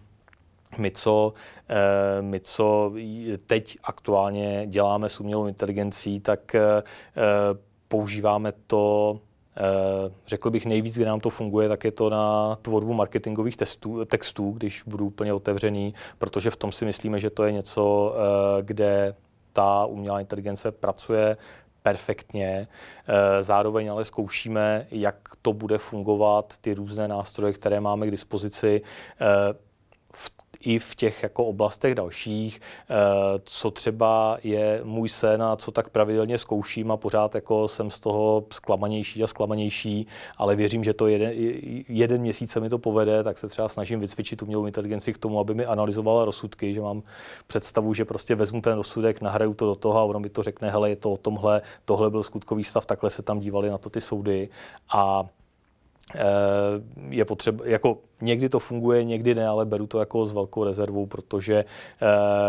my 0.77 0.91
co, 0.91 1.33
eh, 1.69 2.21
my, 2.21 2.39
co 2.39 2.93
teď 3.45 3.77
aktuálně 3.83 4.67
děláme 4.67 5.09
s 5.09 5.19
umělou 5.19 5.47
inteligencí, 5.47 6.19
tak 6.19 6.55
eh, 6.55 6.61
používáme 7.87 8.53
to 8.67 9.19
eh, 9.57 9.61
řekl 10.27 10.49
bych 10.49 10.65
nejvíc, 10.65 10.95
kde 10.95 11.05
nám 11.05 11.19
to 11.19 11.29
funguje, 11.29 11.69
tak 11.69 11.83
je 11.83 11.91
to 11.91 12.09
na 12.09 12.55
tvorbu 12.61 12.93
marketingových 12.93 13.57
testů, 13.57 14.05
textů, 14.05 14.51
když 14.51 14.83
budu 14.83 15.05
úplně 15.05 15.33
otevřený, 15.33 15.93
protože 16.17 16.49
v 16.49 16.55
tom 16.55 16.71
si 16.71 16.85
myslíme, 16.85 17.19
že 17.19 17.29
to 17.29 17.43
je 17.43 17.51
něco, 17.51 18.15
kde 18.61 19.15
ta 19.53 19.85
umělá 19.85 20.19
inteligence 20.19 20.71
pracuje 20.71 21.37
perfektně. 21.81 22.67
Zároveň 23.41 23.91
ale 23.91 24.05
zkoušíme, 24.05 24.87
jak 24.91 25.15
to 25.41 25.53
bude 25.53 25.77
fungovat, 25.77 26.53
ty 26.61 26.73
různé 26.73 27.07
nástroje, 27.07 27.53
které 27.53 27.79
máme 27.79 28.07
k 28.07 28.11
dispozici 28.11 28.81
i 30.61 30.79
v 30.79 30.95
těch 30.95 31.23
jako 31.23 31.45
oblastech 31.45 31.95
dalších, 31.95 32.61
eh, 32.61 32.93
co 33.43 33.71
třeba 33.71 34.37
je 34.43 34.81
můj 34.83 35.09
sen 35.09 35.43
a 35.43 35.55
co 35.55 35.71
tak 35.71 35.89
pravidelně 35.89 36.37
zkouším 36.37 36.91
a 36.91 36.97
pořád 36.97 37.35
jako 37.35 37.67
jsem 37.67 37.91
z 37.91 37.99
toho 37.99 38.43
zklamanější 38.53 39.23
a 39.23 39.27
zklamanější, 39.27 40.07
ale 40.37 40.55
věřím, 40.55 40.83
že 40.83 40.93
to 40.93 41.07
jeden, 41.07 41.31
jeden 41.89 42.21
měsíc 42.21 42.51
se 42.51 42.59
mi 42.59 42.69
to 42.69 42.77
povede, 42.77 43.23
tak 43.23 43.37
se 43.37 43.47
třeba 43.47 43.69
snažím 43.69 43.99
vycvičit 43.99 44.41
umělou 44.41 44.65
inteligenci 44.65 45.13
k 45.13 45.17
tomu, 45.17 45.39
aby 45.39 45.53
mi 45.53 45.65
analyzovala 45.65 46.25
rozsudky, 46.25 46.73
že 46.73 46.81
mám 46.81 47.03
představu, 47.47 47.93
že 47.93 48.05
prostě 48.05 48.35
vezmu 48.35 48.61
ten 48.61 48.73
rozsudek, 48.73 49.21
nahraju 49.21 49.53
to 49.53 49.65
do 49.65 49.75
toho 49.75 49.99
a 49.99 50.03
ono 50.03 50.19
mi 50.19 50.29
to 50.29 50.43
řekne, 50.43 50.71
hele, 50.71 50.89
je 50.89 50.95
to 50.95 51.13
o 51.13 51.17
tomhle, 51.17 51.61
tohle 51.85 52.09
byl 52.09 52.23
skutkový 52.23 52.63
stav, 52.63 52.85
takhle 52.85 53.09
se 53.09 53.21
tam 53.21 53.39
dívali 53.39 53.69
na 53.69 53.77
to 53.77 53.89
ty 53.89 54.01
soudy. 54.01 54.49
A 54.93 55.25
je 57.09 57.25
potřeba, 57.25 57.63
jako 57.67 57.97
někdy 58.21 58.49
to 58.49 58.59
funguje, 58.59 59.03
někdy 59.03 59.35
ne, 59.35 59.47
ale 59.47 59.65
beru 59.65 59.87
to 59.87 59.99
jako 59.99 60.25
s 60.25 60.33
velkou 60.33 60.63
rezervou, 60.63 61.05
protože 61.05 61.65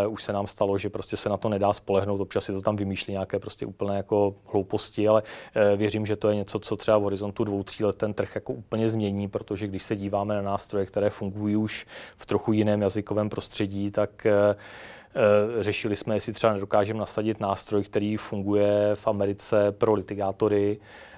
uh, 0.07 0.13
už 0.13 0.25
se 0.25 0.33
nám 0.33 0.47
stalo, 0.47 0.79
že 0.79 0.91
prostě 0.91 1.17
se 1.17 1.29
na 1.29 1.37
to 1.37 1.49
nedá 1.49 1.73
spolehnout, 1.73 2.21
občas 2.21 2.45
si 2.45 2.53
to 2.53 2.63
tam 2.63 2.77
vymýšlí 2.77 3.13
nějaké 3.13 3.39
prostě 3.39 3.67
úplné 3.67 3.97
jako 3.97 4.35
hlouposti, 4.53 5.09
ale 5.09 5.23
uh, 5.23 5.79
věřím, 5.79 6.07
že 6.07 6.17
to 6.17 6.29
je 6.29 6.37
něco, 6.37 6.59
co 6.59 6.77
třeba 6.77 6.99
v 6.99 7.03
horizontu 7.03 7.45
dvou, 7.45 7.63
tří 7.63 7.85
let 7.85 7.97
ten 7.97 8.15
trh 8.15 8.35
jako 8.35 8.53
úplně 8.53 8.89
změní, 8.89 9.29
protože 9.29 9.67
když 9.67 9.83
se 9.83 9.97
díváme 9.97 10.35
na 10.35 10.43
nástroje, 10.43 10.87
které 10.87 11.11
fungují 11.11 11.57
už 11.57 11.87
v 12.17 12.27
trochu 12.27 12.53
jiném 12.53 12.83
jazykovém 12.83 13.29
prostředí, 13.29 13.91
tak 13.91 14.27
uh, 14.27 14.61
Řešili 15.61 15.97
jsme, 15.97 16.17
jestli 16.17 16.33
třeba 16.33 16.53
nedokážeme 16.53 17.01
nasadit 17.01 17.41
nástroj, 17.41 17.83
který 17.83 18.17
funguje 18.17 18.91
v 18.95 19.09
Americe 19.09 19.73
pro 19.73 19.95
litigátory, 19.95 20.79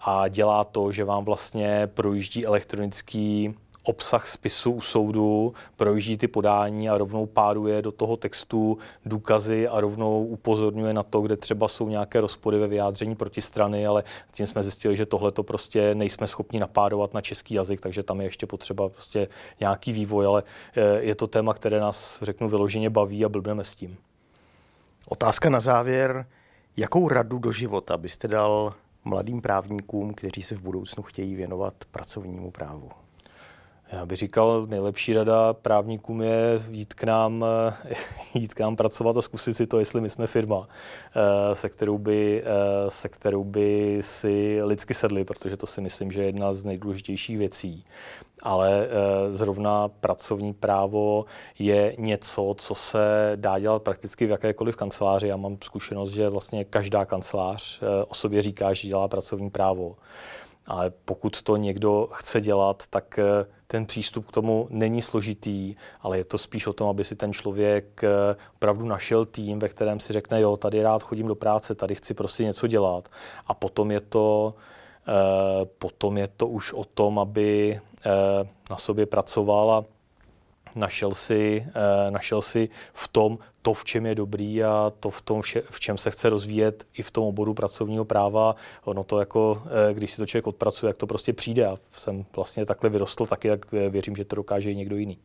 a 0.00 0.28
dělá 0.28 0.64
to, 0.64 0.92
že 0.92 1.04
vám 1.04 1.24
vlastně 1.24 1.88
projíždí 1.94 2.46
elektronický 2.46 3.54
obsah 3.84 4.28
spisu 4.28 4.70
u 4.72 4.80
soudu, 4.80 5.54
projíždí 5.76 6.16
ty 6.16 6.28
podání 6.28 6.90
a 6.90 6.98
rovnou 6.98 7.26
páruje 7.26 7.82
do 7.82 7.92
toho 7.92 8.16
textu 8.16 8.78
důkazy 9.06 9.68
a 9.68 9.80
rovnou 9.80 10.24
upozorňuje 10.24 10.94
na 10.94 11.02
to, 11.02 11.20
kde 11.20 11.36
třeba 11.36 11.68
jsou 11.68 11.88
nějaké 11.88 12.20
rozpory 12.20 12.58
ve 12.58 12.66
vyjádření 12.66 13.16
protistrany, 13.16 13.86
ale 13.86 14.04
tím 14.32 14.46
jsme 14.46 14.62
zjistili, 14.62 14.96
že 14.96 15.06
tohle 15.06 15.32
to 15.32 15.42
prostě 15.42 15.94
nejsme 15.94 16.26
schopni 16.26 16.60
napádovat 16.60 17.14
na 17.14 17.20
český 17.20 17.54
jazyk, 17.54 17.80
takže 17.80 18.02
tam 18.02 18.20
je 18.20 18.26
ještě 18.26 18.46
potřeba 18.46 18.88
prostě 18.88 19.28
nějaký 19.60 19.92
vývoj, 19.92 20.26
ale 20.26 20.42
eh, 20.76 21.00
je 21.00 21.14
to 21.14 21.26
téma, 21.26 21.54
které 21.54 21.80
nás, 21.80 22.18
řeknu, 22.22 22.48
vyloženě 22.48 22.90
baví 22.90 23.24
a 23.24 23.28
blbneme 23.28 23.64
s 23.64 23.74
tím. 23.74 23.96
Otázka 25.08 25.50
na 25.50 25.60
závěr. 25.60 26.26
Jakou 26.76 27.08
radu 27.08 27.38
do 27.38 27.52
života 27.52 27.96
byste 27.96 28.28
dal 28.28 28.74
mladým 29.04 29.40
právníkům, 29.40 30.14
kteří 30.14 30.42
se 30.42 30.54
v 30.54 30.62
budoucnu 30.62 31.02
chtějí 31.02 31.34
věnovat 31.34 31.74
pracovnímu 31.90 32.50
právu? 32.50 33.03
Já 33.92 34.06
bych 34.06 34.18
říkal, 34.18 34.66
nejlepší 34.68 35.12
rada 35.12 35.52
právníkům 35.52 36.22
je 36.22 36.58
jít 36.70 36.94
k 36.94 37.04
nám, 37.04 37.44
jít 38.34 38.54
k 38.54 38.60
nám 38.60 38.76
pracovat 38.76 39.16
a 39.16 39.22
zkusit 39.22 39.56
si 39.56 39.66
to, 39.66 39.78
jestli 39.78 40.00
my 40.00 40.10
jsme 40.10 40.26
firma, 40.26 40.68
eh, 41.16 41.54
se 41.54 41.68
kterou 41.68 41.98
by, 41.98 42.42
eh, 42.46 42.90
se 42.90 43.08
kterou 43.08 43.44
by 43.44 43.98
si 44.00 44.60
lidsky 44.62 44.94
sedli, 44.94 45.24
protože 45.24 45.56
to 45.56 45.66
si 45.66 45.80
myslím, 45.80 46.12
že 46.12 46.20
je 46.20 46.26
jedna 46.26 46.54
z 46.54 46.64
nejdůležitějších 46.64 47.38
věcí. 47.38 47.84
Ale 48.42 48.86
eh, 48.86 49.32
zrovna 49.32 49.88
pracovní 49.88 50.52
právo 50.52 51.24
je 51.58 51.94
něco, 51.98 52.54
co 52.58 52.74
se 52.74 53.32
dá 53.36 53.58
dělat 53.58 53.82
prakticky 53.82 54.26
v 54.26 54.30
jakékoliv 54.30 54.76
kanceláři. 54.76 55.28
Já 55.28 55.36
mám 55.36 55.56
zkušenost, 55.64 56.10
že 56.10 56.28
vlastně 56.28 56.64
každá 56.64 57.04
kancelář 57.04 57.80
o 58.08 58.14
sobě 58.14 58.42
říká, 58.42 58.72
že 58.72 58.88
dělá 58.88 59.08
pracovní 59.08 59.50
právo. 59.50 59.96
Ale 60.66 60.92
pokud 61.04 61.42
to 61.42 61.56
někdo 61.56 62.08
chce 62.12 62.40
dělat, 62.40 62.82
tak 62.90 63.18
eh, 63.18 63.46
ten 63.66 63.86
přístup 63.86 64.26
k 64.26 64.32
tomu 64.32 64.66
není 64.70 65.02
složitý, 65.02 65.74
ale 66.00 66.18
je 66.18 66.24
to 66.24 66.38
spíš 66.38 66.66
o 66.66 66.72
tom, 66.72 66.88
aby 66.88 67.04
si 67.04 67.16
ten 67.16 67.32
člověk 67.32 68.04
eh, 68.04 68.36
opravdu 68.54 68.86
našel 68.86 69.26
tým, 69.26 69.58
ve 69.58 69.68
kterém 69.68 70.00
si 70.00 70.12
řekne, 70.12 70.40
jo, 70.40 70.56
tady 70.56 70.82
rád 70.82 71.02
chodím 71.02 71.26
do 71.26 71.34
práce, 71.34 71.74
tady 71.74 71.94
chci 71.94 72.14
prostě 72.14 72.44
něco 72.44 72.66
dělat. 72.66 73.08
A 73.46 73.54
potom 73.54 73.90
je 73.90 74.00
to, 74.00 74.54
eh, 75.08 75.64
potom 75.78 76.18
je 76.18 76.28
to 76.28 76.46
už 76.46 76.72
o 76.72 76.84
tom, 76.84 77.18
aby 77.18 77.80
na 78.70 78.76
sobě 78.76 79.06
pracoval 79.06 79.70
a 79.70 79.84
našel 80.76 81.14
si, 81.14 81.66
eh, 81.66 82.10
našel 82.10 82.42
si 82.42 82.68
v 82.92 83.08
tom 83.08 83.38
to, 83.62 83.74
v 83.74 83.84
čem 83.84 84.06
je 84.06 84.14
dobrý 84.14 84.64
a 84.64 84.92
to 85.00 85.10
v 85.10 85.20
tom, 85.20 85.42
v 85.70 85.80
čem 85.80 85.98
se 85.98 86.10
chce 86.10 86.28
rozvíjet 86.28 86.86
i 86.94 87.02
v 87.02 87.10
tom 87.10 87.24
oboru 87.24 87.54
pracovního 87.54 88.04
práva. 88.04 88.56
Ono 88.84 89.04
to 89.04 89.20
jako, 89.20 89.62
eh, 89.66 89.94
když 89.94 90.10
si 90.10 90.16
to 90.16 90.26
člověk 90.26 90.46
odpracuje, 90.46 90.90
jak 90.90 90.96
to 90.96 91.06
prostě 91.06 91.32
přijde. 91.32 91.66
A 91.66 91.76
jsem 91.90 92.24
vlastně 92.36 92.66
takhle 92.66 92.90
vyrostl 92.90 93.26
taky, 93.26 93.48
jak 93.48 93.72
věřím, 93.72 94.16
že 94.16 94.24
to 94.24 94.36
dokáže 94.36 94.70
i 94.70 94.76
někdo 94.76 94.96
jiný. 94.96 95.18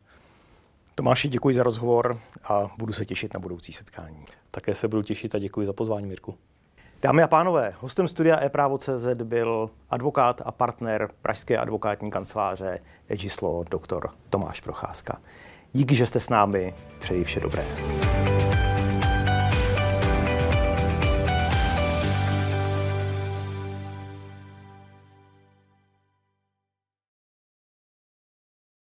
Tomáši, 0.94 1.28
děkuji 1.28 1.54
za 1.54 1.62
rozhovor 1.62 2.20
a 2.44 2.70
budu 2.78 2.92
se 2.92 3.06
těšit 3.06 3.34
na 3.34 3.40
budoucí 3.40 3.72
setkání. 3.72 4.24
Také 4.50 4.74
se 4.74 4.88
budu 4.88 5.02
těšit 5.02 5.34
a 5.34 5.38
děkuji 5.38 5.66
za 5.66 5.72
pozvání, 5.72 6.06
Mirku. 6.06 6.34
Dámy 7.02 7.22
a 7.22 7.28
pánové, 7.28 7.74
hostem 7.80 8.08
studia 8.08 8.44
e-právo.cz 8.44 9.06
byl 9.24 9.70
advokát 9.90 10.42
a 10.44 10.52
partner 10.52 11.10
Pražské 11.22 11.58
advokátní 11.58 12.10
kanceláře 12.10 12.78
Egislo, 13.08 13.64
doktor 13.70 14.10
Tomáš 14.30 14.60
Procházka. 14.60 15.18
Díky, 15.72 15.94
že 15.94 16.06
jste 16.06 16.20
s 16.20 16.28
námi, 16.28 16.74
přeji 16.98 17.24
vše 17.24 17.40
dobré. 17.40 17.64